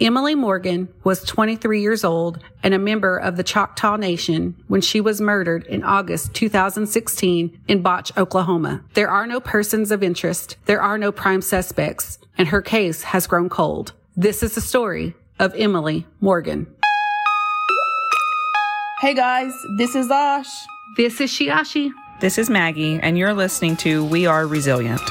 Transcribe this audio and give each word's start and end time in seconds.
Emily 0.00 0.34
Morgan 0.34 0.88
was 1.04 1.22
23 1.22 1.80
years 1.80 2.02
old 2.02 2.40
and 2.64 2.74
a 2.74 2.78
member 2.80 3.16
of 3.16 3.36
the 3.36 3.44
Choctaw 3.44 3.94
Nation 3.94 4.56
when 4.66 4.80
she 4.80 5.00
was 5.00 5.20
murdered 5.20 5.64
in 5.66 5.84
August 5.84 6.34
2016 6.34 7.60
in 7.68 7.80
Bache, 7.80 8.10
Oklahoma. 8.16 8.82
There 8.94 9.08
are 9.08 9.24
no 9.26 9.38
persons 9.38 9.92
of 9.92 10.02
interest. 10.02 10.56
There 10.64 10.82
are 10.82 10.98
no 10.98 11.12
prime 11.12 11.42
suspects 11.42 12.18
and 12.36 12.48
her 12.48 12.60
case 12.60 13.04
has 13.04 13.28
grown 13.28 13.48
cold. 13.48 13.92
This 14.16 14.42
is 14.42 14.56
the 14.56 14.60
story 14.60 15.14
of 15.38 15.54
Emily 15.54 16.06
Morgan. 16.20 16.66
Hey 19.00 19.14
guys, 19.14 19.52
this 19.78 19.94
is 19.94 20.10
Ash. 20.10 20.48
This 20.96 21.20
is 21.20 21.30
Shiashi. 21.30 21.92
This 22.20 22.38
is 22.38 22.48
Maggie, 22.48 22.98
and 23.00 23.18
you're 23.18 23.34
listening 23.34 23.76
to 23.78 24.04
We 24.04 24.26
Are 24.26 24.46
Resilient. 24.46 25.02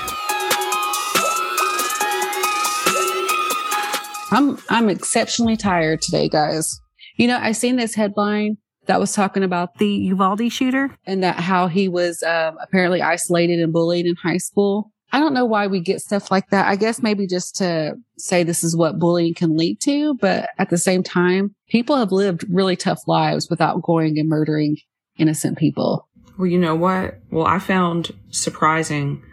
I'm 4.34 4.58
I'm 4.70 4.90
exceptionally 4.90 5.56
tired 5.56 6.02
today, 6.02 6.28
guys. 6.28 6.80
You 7.18 7.28
know, 7.28 7.38
I 7.38 7.52
seen 7.52 7.76
this 7.76 7.94
headline 7.94 8.58
that 8.88 9.00
was 9.00 9.14
talking 9.14 9.44
about 9.44 9.78
the 9.78 9.88
Uvalde 9.88 10.52
shooter 10.52 10.90
and 11.06 11.24
that 11.24 11.40
how 11.40 11.68
he 11.68 11.88
was 11.88 12.24
um, 12.24 12.58
apparently 12.62 13.02
isolated 13.02 13.60
and 13.60 13.72
bullied 13.72 14.08
in 14.08 14.16
high 14.16 14.38
school. 14.38 14.92
I 15.12 15.20
don't 15.20 15.36
know 15.36 15.46
why 15.46 15.68
we 15.68 15.80
get 15.80 16.02
stuff 16.02 16.32
like 16.32 16.50
that. 16.50 16.68
I 16.68 16.76
guess 16.76 17.04
maybe 17.04 17.28
just 17.28 17.56
to 17.58 17.94
say 18.18 18.42
this 18.42 18.64
is 18.64 18.76
what 18.76 18.98
bullying 18.98 19.36
can 19.36 19.56
lead 19.56 19.80
to, 19.82 20.16
but 20.16 20.50
at 20.58 20.72
the 20.72 20.78
same 20.80 21.04
time, 21.04 21.54
people 21.70 21.96
have 21.96 22.12
lived 22.12 22.44
really 22.50 22.76
tough 22.76 23.02
lives 23.06 23.48
without 23.48 23.84
going 23.84 24.18
and 24.18 24.28
murdering 24.28 24.78
innocent 25.18 25.60
people. 25.60 26.08
Well, 26.40 26.48
you 26.48 26.58
know 26.58 26.74
what? 26.74 27.20
Well, 27.30 27.46
I 27.46 27.60
found 27.60 28.12
surprising 28.32 29.24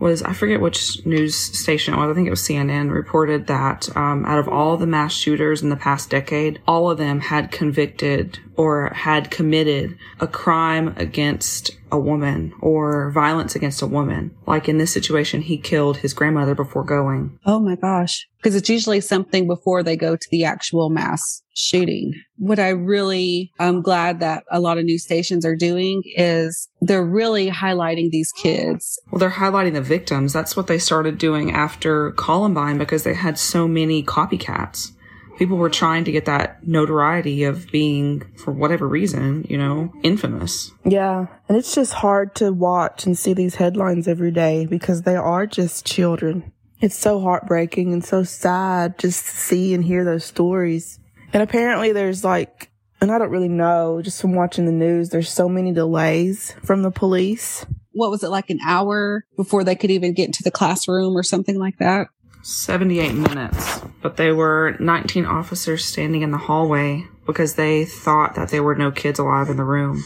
was 0.00 0.22
I 0.22 0.32
forget 0.32 0.60
which 0.60 1.04
news 1.04 1.36
station 1.36 1.94
it 1.94 1.96
was. 1.96 2.10
I 2.10 2.14
think 2.14 2.26
it 2.26 2.30
was 2.30 2.42
CNN 2.42 2.92
reported 2.92 3.46
that 3.46 3.94
um, 3.96 4.24
out 4.24 4.38
of 4.38 4.48
all 4.48 4.76
the 4.76 4.86
mass 4.86 5.12
shooters 5.12 5.62
in 5.62 5.68
the 5.68 5.76
past 5.76 6.10
decade, 6.10 6.60
all 6.66 6.90
of 6.90 6.98
them 6.98 7.20
had 7.20 7.50
convicted 7.50 8.38
or 8.56 8.90
had 8.90 9.30
committed 9.30 9.96
a 10.20 10.26
crime 10.26 10.94
against 10.96 11.70
a 11.90 11.98
woman 11.98 12.52
or 12.60 13.10
violence 13.12 13.54
against 13.54 13.82
a 13.82 13.86
woman. 13.86 14.34
Like 14.46 14.68
in 14.68 14.78
this 14.78 14.92
situation, 14.92 15.42
he 15.42 15.56
killed 15.56 15.98
his 15.98 16.12
grandmother 16.12 16.54
before 16.54 16.84
going. 16.84 17.38
Oh 17.46 17.60
my 17.60 17.76
gosh. 17.76 18.26
Because 18.38 18.54
it's 18.54 18.68
usually 18.68 19.00
something 19.00 19.46
before 19.46 19.82
they 19.82 19.96
go 19.96 20.16
to 20.16 20.28
the 20.30 20.44
actual 20.44 20.90
mass 20.90 21.42
shooting. 21.54 22.14
What 22.36 22.58
I 22.58 22.70
really 22.70 23.52
am 23.58 23.82
glad 23.82 24.20
that 24.20 24.44
a 24.50 24.60
lot 24.60 24.78
of 24.78 24.84
news 24.84 25.04
stations 25.04 25.44
are 25.44 25.56
doing 25.56 26.02
is 26.16 26.68
they're 26.88 27.04
really 27.04 27.50
highlighting 27.50 28.10
these 28.10 28.32
kids. 28.32 29.00
Well, 29.10 29.20
they're 29.20 29.30
highlighting 29.30 29.74
the 29.74 29.82
victims. 29.82 30.32
That's 30.32 30.56
what 30.56 30.66
they 30.66 30.78
started 30.78 31.18
doing 31.18 31.52
after 31.52 32.10
Columbine 32.12 32.78
because 32.78 33.04
they 33.04 33.14
had 33.14 33.38
so 33.38 33.68
many 33.68 34.02
copycats 34.02 34.92
people 35.38 35.56
were 35.56 35.70
trying 35.70 36.04
to 36.04 36.12
get 36.12 36.24
that 36.24 36.66
notoriety 36.66 37.44
of 37.44 37.70
being, 37.70 38.20
for 38.36 38.52
whatever 38.52 38.86
reason, 38.86 39.46
you 39.48 39.56
know, 39.56 39.92
infamous. 40.02 40.72
Yeah. 40.84 41.26
And 41.48 41.56
it's 41.56 41.74
just 41.74 41.94
hard 41.94 42.34
to 42.36 42.52
watch 42.52 43.06
and 43.06 43.16
see 43.16 43.32
these 43.32 43.54
headlines 43.54 44.08
every 44.08 44.32
day 44.32 44.66
because 44.66 45.02
they 45.02 45.16
are 45.16 45.46
just 45.46 45.86
children. 45.86 46.52
It's 46.80 46.96
so 46.96 47.20
heartbreaking 47.20 47.92
and 47.92 48.04
so 48.04 48.24
sad 48.24 48.98
just 48.98 49.24
to 49.24 49.32
see 49.32 49.74
and 49.74 49.84
hear 49.84 50.04
those 50.04 50.24
stories. 50.24 50.98
And 51.32 51.42
apparently 51.42 51.92
there's 51.92 52.24
like, 52.24 52.70
and 53.00 53.12
I 53.12 53.18
don't 53.18 53.30
really 53.30 53.48
know, 53.48 54.02
just 54.02 54.20
from 54.20 54.34
watching 54.34 54.66
the 54.66 54.72
news, 54.72 55.10
there's 55.10 55.30
so 55.30 55.48
many 55.48 55.72
delays 55.72 56.54
from 56.64 56.82
the 56.82 56.90
police. 56.90 57.64
What 57.92 58.10
was 58.10 58.22
it 58.22 58.28
like 58.28 58.50
an 58.50 58.60
hour 58.66 59.24
before 59.36 59.64
they 59.64 59.76
could 59.76 59.90
even 59.90 60.14
get 60.14 60.26
into 60.26 60.42
the 60.42 60.50
classroom 60.50 61.16
or 61.16 61.22
something 61.22 61.58
like 61.58 61.78
that? 61.78 62.08
78 62.42 63.14
minutes, 63.14 63.80
but 64.00 64.16
they 64.16 64.32
were 64.32 64.76
19 64.78 65.26
officers 65.26 65.84
standing 65.84 66.22
in 66.22 66.30
the 66.30 66.38
hallway 66.38 67.04
because 67.26 67.54
they 67.54 67.84
thought 67.84 68.36
that 68.36 68.48
there 68.48 68.62
were 68.62 68.74
no 68.74 68.90
kids 68.90 69.18
alive 69.18 69.50
in 69.50 69.56
the 69.56 69.64
room. 69.64 70.02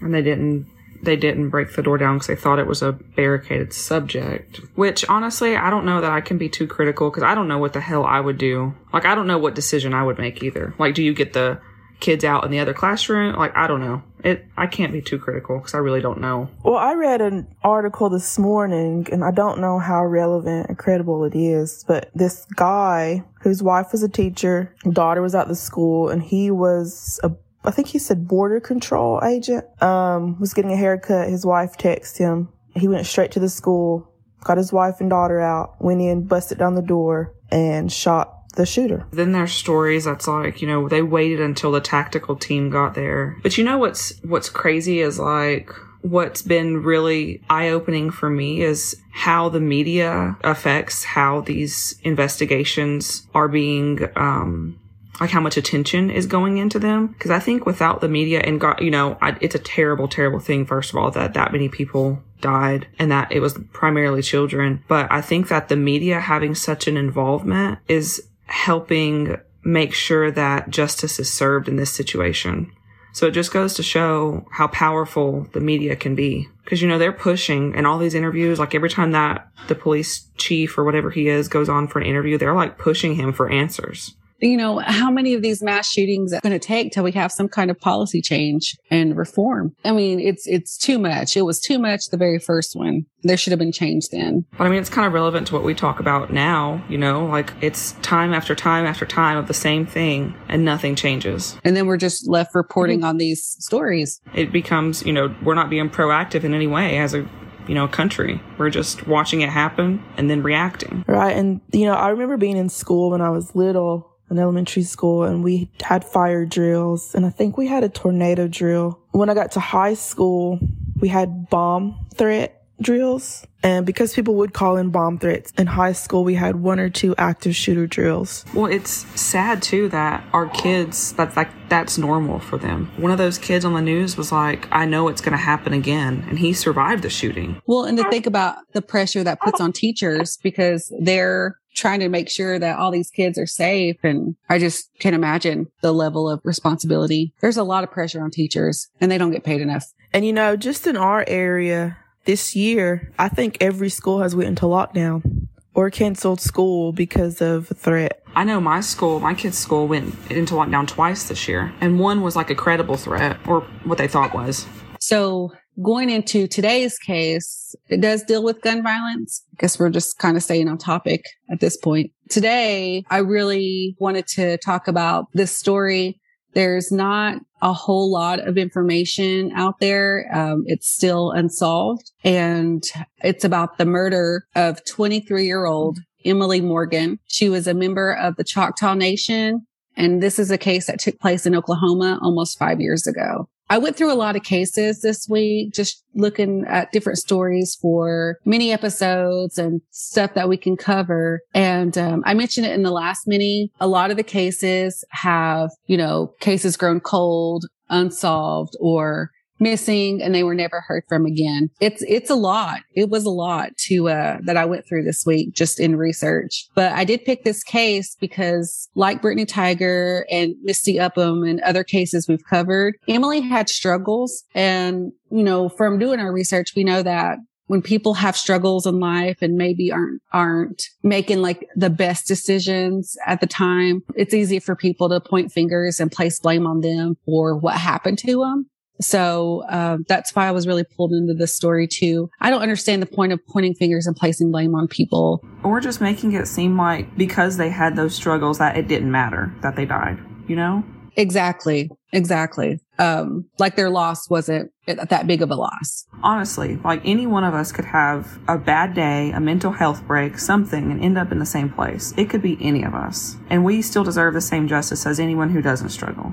And 0.00 0.12
they 0.12 0.22
didn't 0.22 0.66
they 1.02 1.16
didn't 1.16 1.50
break 1.50 1.74
the 1.74 1.82
door 1.82 1.98
down 1.98 2.16
because 2.16 2.28
they 2.28 2.36
thought 2.36 2.58
it 2.58 2.66
was 2.66 2.82
a 2.82 2.92
barricaded 2.92 3.74
subject. 3.74 4.60
Which 4.74 5.06
honestly, 5.08 5.54
I 5.54 5.68
don't 5.68 5.84
know 5.84 6.00
that 6.00 6.10
I 6.10 6.22
can 6.22 6.38
be 6.38 6.48
too 6.48 6.66
critical 6.66 7.10
because 7.10 7.22
I 7.22 7.34
don't 7.34 7.48
know 7.48 7.58
what 7.58 7.74
the 7.74 7.80
hell 7.80 8.04
I 8.04 8.20
would 8.20 8.38
do. 8.38 8.74
Like 8.92 9.04
I 9.04 9.14
don't 9.14 9.26
know 9.26 9.38
what 9.38 9.54
decision 9.54 9.94
I 9.94 10.02
would 10.02 10.18
make 10.18 10.42
either. 10.42 10.74
Like 10.78 10.94
do 10.94 11.02
you 11.02 11.14
get 11.14 11.32
the 11.32 11.60
kids 12.04 12.22
out 12.22 12.44
in 12.44 12.50
the 12.50 12.58
other 12.58 12.74
classroom. 12.74 13.34
Like, 13.34 13.56
I 13.56 13.66
don't 13.66 13.80
know. 13.80 14.02
It, 14.22 14.44
I 14.56 14.66
can't 14.66 14.92
be 14.92 15.00
too 15.00 15.18
critical 15.18 15.58
because 15.58 15.74
I 15.74 15.78
really 15.78 16.02
don't 16.02 16.20
know. 16.20 16.50
Well, 16.62 16.76
I 16.76 16.92
read 16.94 17.22
an 17.22 17.46
article 17.62 18.10
this 18.10 18.38
morning 18.38 19.06
and 19.10 19.24
I 19.24 19.30
don't 19.30 19.58
know 19.58 19.78
how 19.78 20.04
relevant 20.04 20.68
and 20.68 20.78
credible 20.78 21.24
it 21.24 21.34
is, 21.34 21.82
but 21.88 22.10
this 22.14 22.46
guy 22.56 23.24
whose 23.40 23.62
wife 23.62 23.92
was 23.92 24.02
a 24.02 24.08
teacher, 24.08 24.74
daughter 24.90 25.22
was 25.22 25.34
at 25.34 25.48
the 25.48 25.54
school 25.54 26.10
and 26.10 26.22
he 26.22 26.50
was 26.50 27.18
a 27.22 27.32
I 27.66 27.70
think 27.70 27.88
he 27.88 27.98
said 27.98 28.28
border 28.28 28.60
control 28.60 29.22
agent, 29.24 29.64
um, 29.82 30.38
was 30.38 30.52
getting 30.52 30.72
a 30.72 30.76
haircut. 30.76 31.30
His 31.30 31.46
wife 31.46 31.78
texted 31.78 32.18
him. 32.18 32.50
He 32.76 32.88
went 32.88 33.06
straight 33.06 33.32
to 33.32 33.40
the 33.40 33.48
school, 33.48 34.06
got 34.42 34.58
his 34.58 34.70
wife 34.70 35.00
and 35.00 35.08
daughter 35.08 35.40
out, 35.40 35.76
went 35.80 36.02
in, 36.02 36.26
busted 36.26 36.58
down 36.58 36.74
the 36.74 36.82
door, 36.82 37.34
and 37.50 37.90
shot 37.90 38.43
the 38.54 38.66
shooter. 38.66 39.06
Then 39.10 39.32
there's 39.32 39.52
stories 39.52 40.04
that's 40.04 40.28
like, 40.28 40.60
you 40.60 40.68
know, 40.68 40.88
they 40.88 41.02
waited 41.02 41.40
until 41.40 41.72
the 41.72 41.80
tactical 41.80 42.36
team 42.36 42.70
got 42.70 42.94
there. 42.94 43.36
But 43.42 43.58
you 43.58 43.64
know 43.64 43.78
what's 43.78 44.18
what's 44.22 44.48
crazy 44.48 45.00
is 45.00 45.18
like 45.18 45.70
what's 46.04 46.42
been 46.42 46.82
really 46.82 47.42
eye 47.48 47.70
opening 47.70 48.10
for 48.10 48.28
me 48.28 48.60
is 48.60 49.00
how 49.10 49.48
the 49.48 49.60
media 49.60 50.36
affects 50.44 51.02
how 51.02 51.40
these 51.40 51.98
investigations 52.02 53.26
are 53.34 53.48
being 53.48 54.06
um 54.14 54.78
like 55.18 55.30
how 55.30 55.40
much 55.40 55.56
attention 55.56 56.10
is 56.10 56.26
going 56.26 56.58
into 56.58 56.78
them 56.78 57.06
because 57.06 57.30
i 57.30 57.38
think 57.38 57.64
without 57.64 58.02
the 58.02 58.08
media 58.08 58.40
and 58.40 58.60
god 58.60 58.82
you 58.82 58.90
know 58.90 59.16
I, 59.22 59.38
it's 59.40 59.54
a 59.54 59.58
terrible 59.58 60.06
terrible 60.06 60.40
thing 60.40 60.66
first 60.66 60.90
of 60.90 60.96
all 60.96 61.10
that 61.12 61.32
that 61.34 61.52
many 61.52 61.70
people 61.70 62.22
died 62.42 62.86
and 62.98 63.10
that 63.10 63.32
it 63.32 63.40
was 63.40 63.58
primarily 63.72 64.20
children 64.20 64.84
but 64.88 65.10
i 65.10 65.22
think 65.22 65.48
that 65.48 65.68
the 65.68 65.76
media 65.76 66.20
having 66.20 66.54
such 66.54 66.86
an 66.86 66.98
involvement 66.98 67.78
is 67.88 68.28
helping 68.46 69.36
make 69.62 69.94
sure 69.94 70.30
that 70.30 70.70
justice 70.70 71.18
is 71.18 71.32
served 71.32 71.68
in 71.68 71.76
this 71.76 71.92
situation. 71.92 72.70
So 73.12 73.26
it 73.26 73.30
just 73.30 73.52
goes 73.52 73.74
to 73.74 73.82
show 73.82 74.46
how 74.50 74.66
powerful 74.66 75.46
the 75.52 75.60
media 75.60 75.94
can 75.94 76.14
be. 76.14 76.48
Cause 76.66 76.82
you 76.82 76.88
know, 76.88 76.98
they're 76.98 77.12
pushing 77.12 77.74
and 77.76 77.86
all 77.86 77.98
these 77.98 78.14
interviews, 78.14 78.58
like 78.58 78.74
every 78.74 78.90
time 78.90 79.12
that 79.12 79.48
the 79.68 79.74
police 79.74 80.26
chief 80.36 80.76
or 80.76 80.84
whatever 80.84 81.10
he 81.10 81.28
is 81.28 81.48
goes 81.48 81.68
on 81.68 81.86
for 81.86 82.00
an 82.00 82.06
interview, 82.06 82.38
they're 82.38 82.54
like 82.54 82.78
pushing 82.78 83.14
him 83.14 83.32
for 83.32 83.50
answers 83.50 84.14
you 84.44 84.56
know, 84.56 84.78
how 84.78 85.10
many 85.10 85.34
of 85.34 85.42
these 85.42 85.62
mass 85.62 85.90
shootings 85.90 86.32
are 86.32 86.40
going 86.40 86.58
to 86.58 86.64
take 86.64 86.92
till 86.92 87.04
we 87.04 87.12
have 87.12 87.32
some 87.32 87.48
kind 87.48 87.70
of 87.70 87.80
policy 87.80 88.20
change 88.20 88.76
and 88.90 89.16
reform? 89.16 89.74
I 89.84 89.92
mean, 89.92 90.20
it's, 90.20 90.46
it's 90.46 90.76
too 90.76 90.98
much. 90.98 91.36
It 91.36 91.42
was 91.42 91.60
too 91.60 91.78
much 91.78 92.10
the 92.10 92.16
very 92.16 92.38
first 92.38 92.76
one. 92.76 93.06
There 93.22 93.36
should 93.36 93.52
have 93.52 93.58
been 93.58 93.72
change 93.72 94.08
then. 94.10 94.44
But 94.58 94.66
I 94.66 94.70
mean, 94.70 94.78
it's 94.78 94.90
kind 94.90 95.06
of 95.06 95.12
relevant 95.12 95.46
to 95.46 95.54
what 95.54 95.64
we 95.64 95.74
talk 95.74 95.98
about 95.98 96.32
now, 96.32 96.84
you 96.88 96.98
know, 96.98 97.24
like 97.24 97.52
it's 97.62 97.92
time 98.02 98.34
after 98.34 98.54
time 98.54 98.84
after 98.84 99.06
time 99.06 99.38
of 99.38 99.48
the 99.48 99.54
same 99.54 99.86
thing 99.86 100.34
and 100.48 100.64
nothing 100.64 100.94
changes. 100.94 101.56
And 101.64 101.74
then 101.74 101.86
we're 101.86 101.96
just 101.96 102.28
left 102.28 102.54
reporting 102.54 102.98
mm-hmm. 102.98 103.08
on 103.08 103.16
these 103.16 103.56
stories. 103.60 104.20
It 104.34 104.52
becomes, 104.52 105.02
you 105.04 105.12
know, 105.12 105.34
we're 105.42 105.54
not 105.54 105.70
being 105.70 105.88
proactive 105.88 106.44
in 106.44 106.52
any 106.52 106.66
way 106.66 106.98
as 106.98 107.14
a 107.14 107.26
you 107.66 107.74
know, 107.74 107.88
country. 107.88 108.42
We're 108.58 108.68
just 108.68 109.06
watching 109.06 109.40
it 109.40 109.48
happen 109.48 110.04
and 110.18 110.28
then 110.28 110.42
reacting. 110.42 111.02
Right. 111.08 111.34
And, 111.34 111.62
you 111.72 111.86
know, 111.86 111.94
I 111.94 112.10
remember 112.10 112.36
being 112.36 112.58
in 112.58 112.68
school 112.68 113.10
when 113.10 113.22
I 113.22 113.30
was 113.30 113.54
little 113.54 114.13
elementary 114.38 114.82
school 114.82 115.24
and 115.24 115.42
we 115.44 115.70
had 115.82 116.04
fire 116.04 116.44
drills 116.44 117.14
and 117.14 117.26
I 117.26 117.30
think 117.30 117.56
we 117.56 117.66
had 117.66 117.84
a 117.84 117.88
tornado 117.88 118.48
drill. 118.48 118.98
When 119.12 119.30
I 119.30 119.34
got 119.34 119.52
to 119.52 119.60
high 119.60 119.94
school, 119.94 120.58
we 121.00 121.08
had 121.08 121.48
bomb 121.50 122.06
threat 122.14 122.63
drills. 122.80 123.46
And 123.62 123.86
because 123.86 124.12
people 124.14 124.34
would 124.36 124.52
call 124.52 124.76
in 124.76 124.90
bomb 124.90 125.18
threats 125.18 125.52
in 125.56 125.66
high 125.66 125.92
school, 125.92 126.22
we 126.22 126.34
had 126.34 126.56
one 126.56 126.78
or 126.78 126.90
two 126.90 127.14
active 127.16 127.56
shooter 127.56 127.86
drills. 127.86 128.44
Well, 128.54 128.66
it's 128.66 128.90
sad 129.18 129.62
too 129.62 129.88
that 129.88 130.22
our 130.32 130.48
kids, 130.48 131.12
that's 131.12 131.36
like, 131.36 131.48
that's 131.68 131.96
normal 131.96 132.40
for 132.40 132.58
them. 132.58 132.90
One 132.98 133.10
of 133.10 133.18
those 133.18 133.38
kids 133.38 133.64
on 133.64 133.72
the 133.72 133.80
news 133.80 134.16
was 134.16 134.30
like, 134.30 134.68
I 134.70 134.84
know 134.84 135.08
it's 135.08 135.22
going 135.22 135.32
to 135.32 135.38
happen 135.38 135.72
again. 135.72 136.26
And 136.28 136.38
he 136.38 136.52
survived 136.52 137.02
the 137.02 137.10
shooting. 137.10 137.60
Well, 137.66 137.84
and 137.84 137.96
to 137.96 138.08
think 138.10 138.26
about 138.26 138.56
the 138.72 138.82
pressure 138.82 139.24
that 139.24 139.40
puts 139.40 139.60
on 139.60 139.72
teachers 139.72 140.36
because 140.42 140.92
they're 141.00 141.58
trying 141.74 142.00
to 142.00 142.08
make 142.08 142.28
sure 142.28 142.58
that 142.58 142.78
all 142.78 142.90
these 142.90 143.10
kids 143.10 143.38
are 143.38 143.46
safe. 143.46 143.96
And 144.02 144.36
I 144.48 144.58
just 144.58 144.90
can't 144.98 145.14
imagine 145.14 145.68
the 145.80 145.92
level 145.92 146.28
of 146.28 146.40
responsibility. 146.44 147.32
There's 147.40 147.56
a 147.56 147.64
lot 147.64 147.82
of 147.82 147.90
pressure 147.90 148.22
on 148.22 148.30
teachers 148.30 148.88
and 149.00 149.10
they 149.10 149.18
don't 149.18 149.32
get 149.32 149.42
paid 149.44 149.60
enough. 149.60 149.92
And 150.12 150.24
you 150.24 150.32
know, 150.32 150.54
just 150.54 150.86
in 150.86 150.96
our 150.96 151.24
area, 151.26 151.98
this 152.24 152.56
year, 152.56 153.12
I 153.18 153.28
think 153.28 153.58
every 153.60 153.90
school 153.90 154.20
has 154.20 154.34
went 154.34 154.48
into 154.48 154.66
lockdown 154.66 155.48
or 155.74 155.90
canceled 155.90 156.40
school 156.40 156.92
because 156.92 157.40
of 157.40 157.70
a 157.70 157.74
threat. 157.74 158.22
I 158.34 158.44
know 158.44 158.60
my 158.60 158.80
school, 158.80 159.20
my 159.20 159.34
kids' 159.34 159.58
school 159.58 159.86
went 159.86 160.14
into 160.30 160.54
lockdown 160.54 160.86
twice 160.86 161.28
this 161.28 161.46
year, 161.46 161.72
and 161.80 162.00
one 162.00 162.22
was 162.22 162.36
like 162.36 162.50
a 162.50 162.54
credible 162.54 162.96
threat 162.96 163.38
or 163.46 163.60
what 163.84 163.98
they 163.98 164.08
thought 164.08 164.34
was. 164.34 164.66
So 165.00 165.52
going 165.82 166.10
into 166.10 166.46
today's 166.46 166.98
case, 166.98 167.74
it 167.88 168.00
does 168.00 168.22
deal 168.22 168.42
with 168.42 168.62
gun 168.62 168.82
violence. 168.82 169.44
I 169.52 169.56
guess 169.60 169.78
we're 169.78 169.90
just 169.90 170.18
kind 170.18 170.36
of 170.36 170.42
staying 170.42 170.68
on 170.68 170.78
topic 170.78 171.24
at 171.50 171.60
this 171.60 171.76
point. 171.76 172.10
today 172.30 173.04
I 173.10 173.18
really 173.18 173.96
wanted 173.98 174.26
to 174.28 174.56
talk 174.58 174.88
about 174.88 175.26
this 175.34 175.54
story. 175.54 176.20
There's 176.54 176.92
not 176.92 177.38
a 177.62 177.72
whole 177.72 178.10
lot 178.10 178.40
of 178.40 178.56
information 178.56 179.52
out 179.54 179.80
there. 179.80 180.28
Um, 180.32 180.64
it's 180.66 180.88
still 180.88 181.32
unsolved 181.32 182.12
and 182.22 182.84
it's 183.22 183.44
about 183.44 183.78
the 183.78 183.84
murder 183.84 184.46
of 184.54 184.84
23 184.84 185.46
year 185.46 185.64
old 185.64 185.98
Emily 186.24 186.60
Morgan. 186.60 187.18
She 187.26 187.48
was 187.48 187.66
a 187.66 187.74
member 187.74 188.12
of 188.12 188.36
the 188.36 188.44
Choctaw 188.44 188.94
Nation. 188.94 189.66
And 189.96 190.22
this 190.22 190.38
is 190.38 190.50
a 190.50 190.58
case 190.58 190.86
that 190.86 190.98
took 190.98 191.20
place 191.20 191.46
in 191.46 191.54
Oklahoma 191.54 192.18
almost 192.20 192.58
five 192.58 192.80
years 192.80 193.06
ago. 193.06 193.48
I 193.70 193.78
went 193.78 193.96
through 193.96 194.12
a 194.12 194.14
lot 194.14 194.36
of 194.36 194.42
cases 194.42 195.00
this 195.00 195.26
week, 195.28 195.72
just 195.72 196.02
looking 196.14 196.64
at 196.68 196.92
different 196.92 197.18
stories 197.18 197.76
for 197.80 198.38
mini 198.44 198.72
episodes 198.72 199.58
and 199.58 199.80
stuff 199.90 200.34
that 200.34 200.48
we 200.48 200.56
can 200.56 200.76
cover. 200.76 201.40
And 201.54 201.96
um, 201.96 202.22
I 202.26 202.34
mentioned 202.34 202.66
it 202.66 202.74
in 202.74 202.82
the 202.82 202.90
last 202.90 203.26
mini. 203.26 203.70
A 203.80 203.88
lot 203.88 204.10
of 204.10 204.16
the 204.16 204.22
cases 204.22 205.04
have, 205.10 205.70
you 205.86 205.96
know, 205.96 206.34
cases 206.40 206.76
grown 206.76 207.00
cold, 207.00 207.64
unsolved, 207.88 208.76
or 208.80 209.30
missing 209.64 210.22
and 210.22 210.32
they 210.32 210.44
were 210.44 210.54
never 210.54 210.80
heard 210.80 211.02
from 211.08 211.26
again. 211.26 211.70
It's, 211.80 212.04
it's 212.06 212.30
a 212.30 212.36
lot. 212.36 212.82
It 212.94 213.10
was 213.10 213.24
a 213.24 213.30
lot 213.30 213.76
to, 213.88 214.08
uh, 214.08 214.38
that 214.44 214.56
I 214.56 214.64
went 214.64 214.86
through 214.86 215.02
this 215.02 215.24
week 215.26 215.54
just 215.54 215.80
in 215.80 215.96
research. 215.96 216.68
But 216.76 216.92
I 216.92 217.04
did 217.04 217.24
pick 217.24 217.42
this 217.42 217.64
case 217.64 218.16
because 218.20 218.88
like 218.94 219.22
Brittany 219.22 219.46
Tiger 219.46 220.24
and 220.30 220.54
Misty 220.62 221.00
Upham 221.00 221.42
and 221.42 221.60
other 221.62 221.82
cases 221.82 222.28
we've 222.28 222.44
covered, 222.48 222.94
Emily 223.08 223.40
had 223.40 223.68
struggles. 223.68 224.44
And, 224.54 225.10
you 225.32 225.42
know, 225.42 225.68
from 225.68 225.98
doing 225.98 226.20
our 226.20 226.32
research, 226.32 226.76
we 226.76 226.84
know 226.84 227.02
that 227.02 227.38
when 227.66 227.82
people 227.82 228.14
have 228.14 228.36
struggles 228.36 228.86
in 228.86 229.00
life 229.00 229.38
and 229.40 229.56
maybe 229.56 229.90
aren't 229.90 230.20
aren't 230.32 230.82
making 231.02 231.40
like 231.40 231.66
the 231.76 231.90
best 231.90 232.26
decisions 232.26 233.16
at 233.26 233.40
the 233.40 233.46
time 233.46 234.02
it's 234.14 234.34
easy 234.34 234.58
for 234.58 234.76
people 234.76 235.08
to 235.08 235.20
point 235.20 235.52
fingers 235.52 236.00
and 236.00 236.12
place 236.12 236.38
blame 236.40 236.66
on 236.66 236.80
them 236.80 237.16
for 237.24 237.56
what 237.56 237.76
happened 237.76 238.18
to 238.18 238.40
them 238.40 238.66
so 239.00 239.64
uh, 239.68 239.98
that's 240.08 240.34
why 240.34 240.46
I 240.46 240.52
was 240.52 240.66
really 240.66 240.84
pulled 240.84 241.12
into 241.12 241.34
this 241.34 241.54
story 241.54 241.86
too. 241.86 242.30
I 242.40 242.50
don't 242.50 242.62
understand 242.62 243.02
the 243.02 243.06
point 243.06 243.32
of 243.32 243.40
pointing 243.46 243.74
fingers 243.74 244.06
and 244.06 244.16
placing 244.16 244.50
blame 244.50 244.74
on 244.74 244.88
people, 244.88 245.44
or 245.62 245.80
just 245.80 246.00
making 246.00 246.32
it 246.32 246.46
seem 246.46 246.76
like 246.76 247.16
because 247.16 247.56
they 247.56 247.70
had 247.70 247.96
those 247.96 248.14
struggles 248.14 248.58
that 248.58 248.76
it 248.76 248.88
didn't 248.88 249.10
matter 249.10 249.52
that 249.62 249.76
they 249.76 249.84
died. 249.84 250.18
You 250.46 250.56
know? 250.56 250.84
Exactly. 251.16 251.90
Exactly. 252.12 252.80
Um, 252.98 253.48
like 253.58 253.76
their 253.76 253.90
loss 253.90 254.28
wasn't 254.30 254.70
that 254.86 255.26
big 255.26 255.42
of 255.42 255.50
a 255.50 255.56
loss. 255.56 256.06
Honestly, 256.22 256.76
like 256.84 257.00
any 257.04 257.26
one 257.26 257.44
of 257.44 257.54
us 257.54 257.72
could 257.72 257.84
have 257.86 258.38
a 258.48 258.58
bad 258.58 258.94
day, 258.94 259.30
a 259.32 259.40
mental 259.40 259.72
health 259.72 260.06
break, 260.06 260.38
something, 260.38 260.90
and 260.90 261.02
end 261.02 261.18
up 261.18 261.32
in 261.32 261.38
the 261.38 261.46
same 261.46 261.70
place. 261.70 262.12
It 262.16 262.30
could 262.30 262.42
be 262.42 262.58
any 262.60 262.84
of 262.84 262.94
us. 262.94 263.36
And 263.50 263.64
we 263.64 263.82
still 263.82 264.04
deserve 264.04 264.34
the 264.34 264.40
same 264.40 264.68
justice 264.68 265.06
as 265.06 265.18
anyone 265.18 265.50
who 265.50 265.62
doesn't 265.62 265.90
struggle. 265.90 266.32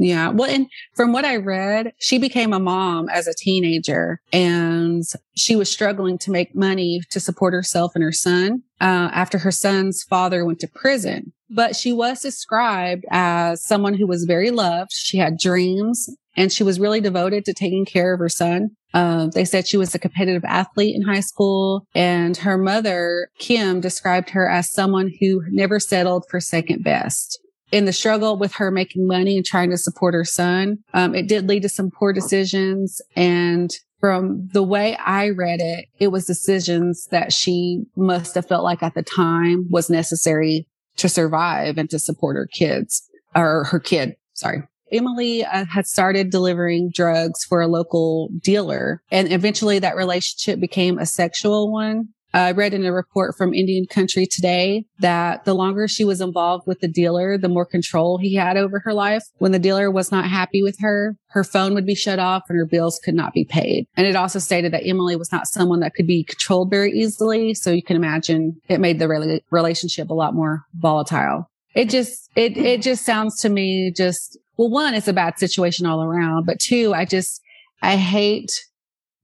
Yeah. 0.00 0.28
Well, 0.28 0.48
and 0.48 0.68
from 0.94 1.12
what 1.12 1.24
I 1.24 1.36
read, 1.36 1.92
she 1.98 2.18
became 2.18 2.52
a 2.52 2.60
mom 2.60 3.08
as 3.08 3.26
a 3.26 3.34
teenager 3.34 4.20
and 4.32 5.02
she 5.36 5.56
was 5.56 5.70
struggling 5.70 6.18
to 6.18 6.30
make 6.30 6.54
money 6.54 7.00
to 7.10 7.18
support 7.18 7.52
herself 7.52 7.96
and 7.96 8.04
her 8.04 8.12
son 8.12 8.62
uh, 8.80 9.10
after 9.12 9.38
her 9.38 9.50
son's 9.50 10.04
father 10.04 10.44
went 10.44 10.60
to 10.60 10.68
prison. 10.68 11.32
But 11.50 11.74
she 11.74 11.92
was 11.92 12.20
described 12.20 13.06
as 13.10 13.64
someone 13.66 13.94
who 13.94 14.06
was 14.06 14.24
very 14.24 14.52
loved. 14.52 14.92
She 14.92 15.16
had 15.16 15.36
dreams 15.36 16.08
and 16.36 16.52
she 16.52 16.62
was 16.62 16.78
really 16.78 17.00
devoted 17.00 17.44
to 17.46 17.52
taking 17.52 17.84
care 17.84 18.14
of 18.14 18.20
her 18.20 18.28
son. 18.28 18.70
Uh, 18.94 19.26
they 19.26 19.44
said 19.44 19.66
she 19.66 19.76
was 19.76 19.96
a 19.96 19.98
competitive 19.98 20.44
athlete 20.44 20.94
in 20.94 21.02
high 21.02 21.20
school 21.20 21.88
and 21.96 22.36
her 22.36 22.56
mother, 22.56 23.30
Kim, 23.40 23.80
described 23.80 24.30
her 24.30 24.48
as 24.48 24.70
someone 24.70 25.12
who 25.18 25.42
never 25.50 25.80
settled 25.80 26.24
for 26.30 26.38
second 26.38 26.84
best 26.84 27.40
in 27.70 27.84
the 27.84 27.92
struggle 27.92 28.36
with 28.36 28.54
her 28.54 28.70
making 28.70 29.06
money 29.06 29.36
and 29.36 29.44
trying 29.44 29.70
to 29.70 29.78
support 29.78 30.14
her 30.14 30.24
son, 30.24 30.78
um, 30.94 31.14
it 31.14 31.28
did 31.28 31.48
lead 31.48 31.62
to 31.62 31.68
some 31.68 31.90
poor 31.90 32.12
decisions. 32.12 33.00
And 33.14 33.70
from 34.00 34.48
the 34.52 34.62
way 34.62 34.96
I 34.96 35.30
read 35.30 35.60
it, 35.60 35.86
it 35.98 36.08
was 36.08 36.26
decisions 36.26 37.06
that 37.10 37.32
she 37.32 37.84
must 37.96 38.34
have 38.34 38.46
felt 38.46 38.64
like 38.64 38.82
at 38.82 38.94
the 38.94 39.02
time 39.02 39.66
was 39.70 39.90
necessary 39.90 40.66
to 40.96 41.08
survive 41.08 41.78
and 41.78 41.90
to 41.90 41.98
support 41.98 42.36
her 42.36 42.46
kids 42.46 43.08
or 43.34 43.64
her 43.64 43.80
kid. 43.80 44.16
Sorry. 44.34 44.62
Emily 44.90 45.44
uh, 45.44 45.66
had 45.66 45.86
started 45.86 46.30
delivering 46.30 46.90
drugs 46.94 47.44
for 47.44 47.60
a 47.60 47.66
local 47.66 48.30
dealer 48.40 49.02
and 49.10 49.30
eventually 49.30 49.78
that 49.78 49.96
relationship 49.96 50.60
became 50.60 50.98
a 50.98 51.06
sexual 51.06 51.70
one. 51.70 52.08
I 52.38 52.52
read 52.52 52.74
in 52.74 52.84
a 52.84 52.92
report 52.92 53.34
from 53.36 53.52
Indian 53.52 53.86
Country 53.86 54.26
today 54.26 54.84
that 55.00 55.44
the 55.44 55.54
longer 55.54 55.88
she 55.88 56.04
was 56.04 56.20
involved 56.20 56.66
with 56.66 56.80
the 56.80 56.88
dealer, 56.88 57.36
the 57.36 57.48
more 57.48 57.66
control 57.66 58.18
he 58.18 58.34
had 58.34 58.56
over 58.56 58.80
her 58.80 58.94
life. 58.94 59.22
When 59.38 59.52
the 59.52 59.58
dealer 59.58 59.90
was 59.90 60.12
not 60.12 60.26
happy 60.26 60.62
with 60.62 60.76
her, 60.80 61.16
her 61.30 61.44
phone 61.44 61.74
would 61.74 61.86
be 61.86 61.94
shut 61.94 62.18
off 62.18 62.44
and 62.48 62.58
her 62.58 62.66
bills 62.66 63.00
could 63.04 63.14
not 63.14 63.32
be 63.32 63.44
paid. 63.44 63.86
And 63.96 64.06
it 64.06 64.16
also 64.16 64.38
stated 64.38 64.72
that 64.72 64.86
Emily 64.86 65.16
was 65.16 65.32
not 65.32 65.48
someone 65.48 65.80
that 65.80 65.94
could 65.94 66.06
be 66.06 66.24
controlled 66.24 66.70
very 66.70 66.92
easily. 66.92 67.54
So 67.54 67.70
you 67.70 67.82
can 67.82 67.96
imagine 67.96 68.60
it 68.68 68.80
made 68.80 68.98
the 68.98 69.08
re- 69.08 69.42
relationship 69.50 70.10
a 70.10 70.14
lot 70.14 70.34
more 70.34 70.62
volatile. 70.74 71.50
It 71.74 71.90
just, 71.90 72.30
it, 72.34 72.56
it 72.56 72.82
just 72.82 73.04
sounds 73.04 73.40
to 73.42 73.48
me 73.48 73.92
just, 73.94 74.38
well, 74.56 74.70
one, 74.70 74.94
it's 74.94 75.08
a 75.08 75.12
bad 75.12 75.38
situation 75.38 75.86
all 75.86 76.02
around, 76.02 76.46
but 76.46 76.58
two, 76.58 76.94
I 76.94 77.04
just, 77.04 77.40
I 77.82 77.96
hate 77.96 78.50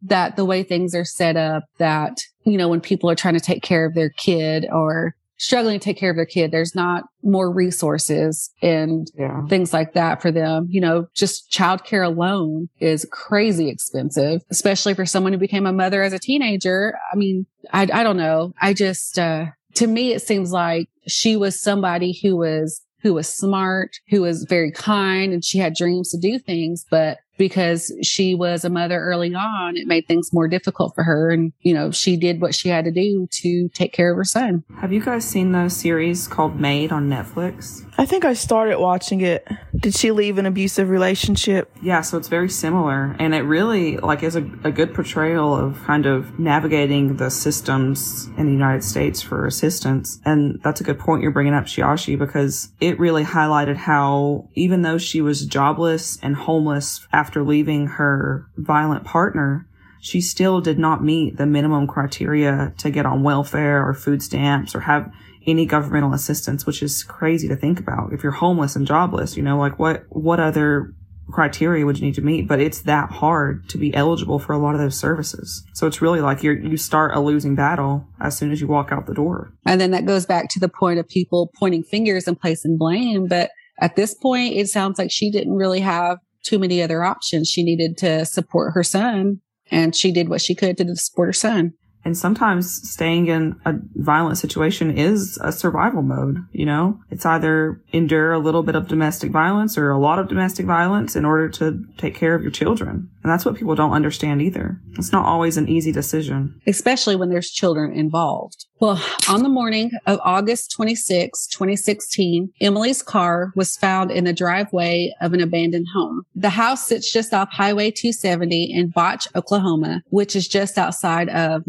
that 0.05 0.37
the 0.37 0.45
way 0.45 0.63
things 0.63 0.95
are 0.95 1.05
set 1.05 1.37
up 1.37 1.65
that, 1.79 2.21
you 2.45 2.57
know, 2.59 2.69
when 2.69 2.81
people 2.81 3.11
are 3.11 3.15
trying 3.15 3.35
to 3.35 3.41
take 3.41 3.63
care 3.63 3.85
of 3.85 3.95
their 3.95 4.11
kid 4.11 4.67
or 4.71 5.15
struggling 5.37 5.79
to 5.79 5.85
take 5.85 5.97
care 5.97 6.11
of 6.11 6.17
their 6.17 6.27
kid, 6.27 6.51
there's 6.51 6.75
not 6.75 7.05
more 7.23 7.51
resources 7.51 8.51
and 8.63 9.11
yeah. 9.19 9.45
things 9.47 9.73
like 9.73 9.93
that 9.95 10.23
for 10.23 10.31
them. 10.31 10.67
You 10.71 10.81
know, 10.81 11.07
just 11.15 11.51
childcare 11.51 12.07
alone 12.07 12.69
is 12.81 13.07
crazy 13.11 13.69
expensive, 13.69 14.43
especially 14.51 14.95
for 14.95 15.07
someone 15.07 15.33
who 15.33 15.39
became 15.39 15.67
a 15.67 15.73
mother 15.73 16.03
as 16.03 16.13
a 16.13 16.19
teenager. 16.19 16.95
I 17.13 17.17
mean, 17.17 17.47
I, 17.73 17.83
I 17.83 18.03
don't 18.03 18.17
know. 18.17 18.53
I 18.61 18.75
just, 18.75 19.19
uh, 19.19 19.47
to 19.75 19.87
me, 19.87 20.13
it 20.13 20.23
seems 20.23 20.53
like 20.53 20.89
she 21.07 21.37
was 21.37 21.61
somebody 21.61 22.19
who 22.23 22.37
was 22.37 22.81
who 23.03 23.13
was 23.13 23.29
smart, 23.29 23.91
who 24.09 24.23
was 24.23 24.45
very 24.45 24.73
kind, 24.73 25.35
and 25.35 25.45
she 25.45 25.59
had 25.59 25.75
dreams 25.75 26.11
to 26.11 26.19
do 26.19 26.39
things, 26.39 26.87
but 26.91 27.19
because 27.37 27.93
she 28.03 28.35
was 28.35 28.65
a 28.65 28.71
mother 28.71 29.01
early 29.01 29.35
on, 29.35 29.77
it 29.77 29.87
made 29.87 30.07
things 30.07 30.33
more 30.33 30.49
difficult 30.49 30.95
for 30.95 31.03
her. 31.03 31.31
And, 31.31 31.53
you 31.61 31.75
know, 31.75 31.91
she 31.91 32.17
did 32.17 32.41
what 32.41 32.55
she 32.55 32.69
had 32.69 32.85
to 32.85 32.91
do 32.91 33.29
to 33.31 33.69
take 33.71 33.93
care 33.93 34.11
of 34.13 34.17
her 34.17 34.25
son. 34.25 34.65
Have 34.79 34.93
you 34.93 35.01
guys 35.01 35.25
seen 35.25 35.53
the 35.53 35.69
series 35.69 36.27
called 36.29 36.61
Maid 36.61 36.93
on 36.93 37.09
Netflix? 37.09 37.85
I 37.97 38.07
think 38.07 38.25
I 38.25 38.35
started 38.35 38.79
watching 38.79 39.21
it. 39.21 39.47
Did 39.77 39.95
she 39.95 40.11
leave 40.11 40.39
an 40.39 40.47
abusive 40.47 40.89
relationship? 40.89 41.71
Yeah, 41.83 42.01
so 42.01 42.19
it's 42.19 42.29
very 42.29 42.49
similar. 42.49 43.15
And 43.19 43.35
it 43.35 43.43
really, 43.43 43.99
like, 43.99 44.23
is 44.23 44.37
a, 44.37 44.49
a 44.65 44.73
good 44.73 44.95
portrayal 44.95 45.55
of 45.57 45.83
kind 45.85 46.07
of 46.07 46.39
navigating 46.39 47.17
the 47.17 47.31
systems 47.31 48.29
in 48.37 48.47
the 48.47 48.53
United 48.53 48.83
States 48.83 49.23
for 49.23 49.47
assistance. 49.47 50.21
And 50.25 50.61
that's 50.63 50.81
a 50.81 50.85
good 50.85 50.99
point 50.99 51.23
you're 51.23 51.31
bringing 51.31 51.55
up, 51.55 51.65
Shiashi, 51.65 52.19
because 52.19 52.73
it 52.81 52.99
really 52.99 53.25
highlighted 53.25 53.77
how 53.77 54.49
even 54.55 54.83
though 54.83 54.99
she 54.99 55.21
was 55.21 55.47
jobless 55.47 56.19
and 56.23 56.35
homeless 56.35 57.07
after 57.13 57.24
after 57.25 57.43
leaving 57.43 57.87
her 57.87 58.47
violent 58.59 59.03
partner, 59.03 59.67
she 59.99 60.21
still 60.21 60.61
did 60.61 60.79
not 60.79 61.03
meet 61.03 61.39
the 61.39 61.47
minimum 61.47 61.87
criteria 61.87 62.75
to 62.77 62.91
get 62.91 63.07
on 63.07 63.23
welfare 63.23 63.83
or 63.83 63.95
food 63.95 64.23
stamps 64.23 64.75
or 64.75 64.81
have 64.81 65.11
any 65.47 65.65
governmental 65.65 66.13
assistance, 66.13 66.67
which 66.67 66.83
is 66.83 67.03
crazy 67.03 67.49
to 67.49 67.57
think 67.57 67.81
about. 67.81 68.13
If 68.13 68.23
you're 68.23 68.33
homeless 68.33 68.77
and 68.77 68.87
jobless, 68.87 69.39
you 69.39 69.43
know, 69.43 69.57
like 69.59 69.79
what, 69.79 70.05
what 70.11 70.39
other 70.39 70.93
criteria 71.31 71.87
would 71.87 71.99
you 71.99 72.05
need 72.05 72.15
to 72.17 72.21
meet? 72.21 72.47
But 72.47 72.61
it's 72.61 72.83
that 72.83 73.11
hard 73.11 73.67
to 73.71 73.79
be 73.79 73.95
eligible 73.95 74.39
for 74.39 74.53
a 74.53 74.59
lot 74.59 74.75
of 74.75 74.81
those 74.83 74.99
services. 74.99 75.65
So 75.73 75.87
it's 75.87 76.03
really 76.03 76.21
like 76.21 76.43
you 76.43 76.53
you 76.53 76.77
start 76.77 77.17
a 77.17 77.21
losing 77.21 77.55
battle 77.55 78.07
as 78.21 78.37
soon 78.37 78.53
as 78.53 78.61
you 78.61 78.67
walk 78.67 78.93
out 78.93 79.07
the 79.07 79.15
door. 79.15 79.55
And 79.65 79.81
then 79.81 79.93
that 79.93 80.05
goes 80.05 80.27
back 80.27 80.51
to 80.51 80.61
the 80.61 80.69
point 80.69 80.99
of 80.99 81.09
people 81.09 81.51
pointing 81.59 81.85
fingers 81.85 82.29
and 82.29 82.39
placing 82.39 82.77
blame. 82.77 83.27
But 83.27 83.51
at 83.81 83.97
this 83.97 84.13
point, 84.15 84.55
it 84.55 84.69
sounds 84.69 84.99
like 84.99 85.11
she 85.11 85.31
didn't 85.31 85.55
really 85.55 85.81
have 85.81 86.19
too 86.45 86.59
many 86.59 86.83
other 86.83 87.03
options. 87.03 87.49
She 87.49 87.65
needed 87.65 87.97
to 87.99 88.25
support 88.25 88.75
her 88.75 88.85
son 88.85 89.41
and 89.71 89.97
she 89.97 90.13
did 90.13 90.29
what 90.29 90.41
she 90.41 90.55
could 90.55 90.77
to 90.77 90.97
support 90.97 91.29
her 91.29 91.33
son. 91.33 91.73
And 92.05 92.17
sometimes 92.17 92.89
staying 92.89 93.29
in 93.29 93.59
a 93.65 93.75
violent 93.95 94.39
situation 94.39 94.97
is 94.97 95.39
a 95.43 95.53
survival 95.53 96.03
mode, 96.03 96.45
you 96.53 96.67
know? 96.67 97.01
It's 97.11 97.25
either 97.25 97.81
endure 97.93 98.33
a 98.33 98.39
little 98.39 98.63
bit 98.63 98.75
of 98.75 98.89
domestic 98.89 99.31
violence 99.31 99.79
or 99.79 99.91
a 99.91 99.99
lot 99.99 100.19
of 100.19 100.29
domestic 100.29 100.67
violence 100.67 101.17
in 101.17 101.25
order 101.25 101.49
to 101.51 101.83
take 101.97 102.15
care 102.15 102.35
of 102.35 102.43
your 102.43 102.51
children. 102.51 103.09
And 103.23 103.33
that's 103.33 103.45
what 103.45 103.55
people 103.55 103.75
don't 103.75 103.93
understand 103.93 104.43
either. 104.43 104.79
It's 104.99 105.13
not 105.13 105.25
always 105.25 105.57
an 105.57 105.69
easy 105.69 105.93
decision. 105.93 106.61
Especially 106.67 107.17
when 107.17 107.31
there's 107.31 107.51
children 107.51 107.93
involved. 107.93 108.67
Well, 108.81 109.03
on 109.31 109.43
the 109.43 109.49
morning 109.49 109.93
of 110.07 110.21
August 110.23 110.73
26, 110.73 111.47
2016, 111.47 112.53
Emily's 112.61 113.03
car 113.03 113.53
was 113.57 113.77
found 113.77 114.11
in 114.11 114.25
the 114.25 114.33
driveway 114.35 115.15
of 115.23 115.33
an 115.33 115.41
abandoned 115.41 115.87
home. 115.95 116.27
The 116.35 116.51
house 116.51 116.87
sits 116.87 117.11
just 117.11 117.33
off 117.33 117.49
Highway 117.51 117.91
270 117.93 118.71
in 118.75 118.89
Bache, 118.91 119.27
Oklahoma, 119.35 120.03
which 120.09 120.37
is 120.37 120.47
just 120.47 120.77
outside 120.77 121.31
of 121.31 121.63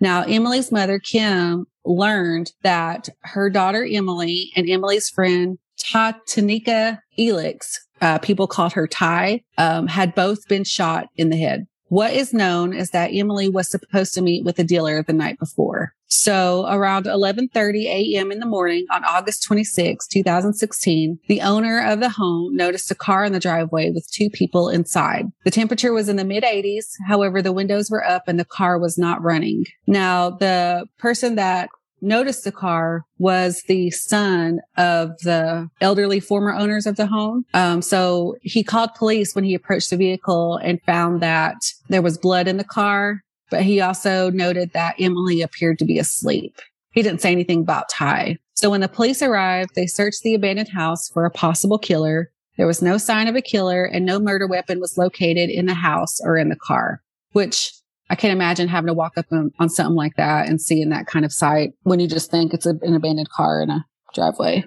Now, 0.00 0.22
Emily's 0.22 0.72
mother, 0.72 0.98
Kim, 0.98 1.66
learned 1.84 2.52
that 2.62 3.08
her 3.22 3.48
daughter 3.50 3.86
Emily 3.88 4.50
and 4.56 4.68
Emily's 4.68 5.08
friend 5.08 5.58
Tanika 5.78 6.98
Elix, 7.18 7.76
uh, 8.00 8.18
people 8.18 8.46
called 8.46 8.72
her 8.72 8.86
Ty, 8.86 9.42
um, 9.58 9.86
had 9.86 10.14
both 10.14 10.48
been 10.48 10.64
shot 10.64 11.08
in 11.16 11.30
the 11.30 11.36
head. 11.36 11.66
What 11.88 12.12
is 12.12 12.34
known 12.34 12.74
is 12.74 12.90
that 12.90 13.10
Emily 13.12 13.48
was 13.48 13.68
supposed 13.68 14.14
to 14.14 14.22
meet 14.22 14.44
with 14.44 14.58
a 14.58 14.64
dealer 14.64 15.02
the 15.02 15.12
night 15.12 15.38
before. 15.38 15.94
So 16.08 16.66
around 16.68 17.06
11:30 17.06 17.84
a.m. 17.86 18.32
in 18.32 18.38
the 18.38 18.46
morning 18.46 18.86
on 18.90 19.04
August 19.04 19.42
26, 19.44 20.06
2016, 20.06 21.18
the 21.28 21.40
owner 21.40 21.84
of 21.84 22.00
the 22.00 22.08
home 22.08 22.56
noticed 22.56 22.90
a 22.90 22.94
car 22.94 23.24
in 23.24 23.32
the 23.32 23.40
driveway 23.40 23.90
with 23.90 24.10
two 24.10 24.30
people 24.30 24.68
inside. 24.68 25.26
The 25.44 25.50
temperature 25.50 25.92
was 25.92 26.08
in 26.08 26.16
the 26.16 26.24
mid 26.24 26.44
80s. 26.44 26.86
However, 27.06 27.42
the 27.42 27.52
windows 27.52 27.90
were 27.90 28.04
up 28.04 28.24
and 28.26 28.38
the 28.38 28.44
car 28.44 28.78
was 28.78 28.98
not 28.98 29.22
running. 29.22 29.64
Now, 29.86 30.30
the 30.30 30.86
person 30.98 31.34
that 31.36 31.68
noticed 32.00 32.44
the 32.44 32.52
car 32.52 33.04
was 33.18 33.62
the 33.68 33.90
son 33.90 34.60
of 34.76 35.18
the 35.22 35.68
elderly 35.80 36.20
former 36.20 36.52
owners 36.54 36.86
of 36.86 36.96
the 36.96 37.06
home. 37.06 37.44
Um, 37.54 37.82
so 37.82 38.36
he 38.42 38.62
called 38.62 38.94
police 38.94 39.34
when 39.34 39.44
he 39.44 39.54
approached 39.54 39.90
the 39.90 39.96
vehicle 39.96 40.56
and 40.56 40.82
found 40.82 41.20
that 41.22 41.56
there 41.88 42.02
was 42.02 42.18
blood 42.18 42.48
in 42.48 42.56
the 42.56 42.64
car, 42.64 43.22
but 43.50 43.62
he 43.62 43.80
also 43.80 44.30
noted 44.30 44.72
that 44.72 44.96
Emily 44.98 45.42
appeared 45.42 45.78
to 45.78 45.84
be 45.84 45.98
asleep. 45.98 46.60
He 46.92 47.02
didn't 47.02 47.20
say 47.20 47.32
anything 47.32 47.60
about 47.60 47.88
Ty. 47.88 48.38
So 48.54 48.70
when 48.70 48.80
the 48.80 48.88
police 48.88 49.20
arrived, 49.20 49.74
they 49.74 49.86
searched 49.86 50.22
the 50.22 50.34
abandoned 50.34 50.70
house 50.70 51.10
for 51.10 51.26
a 51.26 51.30
possible 51.30 51.78
killer. 51.78 52.30
There 52.56 52.66
was 52.66 52.80
no 52.80 52.96
sign 52.96 53.28
of 53.28 53.36
a 53.36 53.42
killer 53.42 53.84
and 53.84 54.06
no 54.06 54.18
murder 54.18 54.46
weapon 54.46 54.80
was 54.80 54.96
located 54.96 55.50
in 55.50 55.66
the 55.66 55.74
house 55.74 56.20
or 56.22 56.38
in 56.38 56.48
the 56.48 56.56
car, 56.56 57.02
which 57.32 57.72
I 58.08 58.14
can't 58.14 58.32
imagine 58.32 58.68
having 58.68 58.86
to 58.86 58.94
walk 58.94 59.18
up 59.18 59.26
on, 59.32 59.50
on 59.58 59.68
something 59.68 59.96
like 59.96 60.16
that 60.16 60.48
and 60.48 60.60
seeing 60.60 60.90
that 60.90 61.06
kind 61.06 61.24
of 61.24 61.32
sight 61.32 61.72
when 61.82 62.00
you 62.00 62.06
just 62.06 62.30
think 62.30 62.54
it's 62.54 62.66
a, 62.66 62.74
an 62.82 62.94
abandoned 62.94 63.30
car 63.30 63.62
in 63.62 63.70
a 63.70 63.84
driveway. 64.14 64.64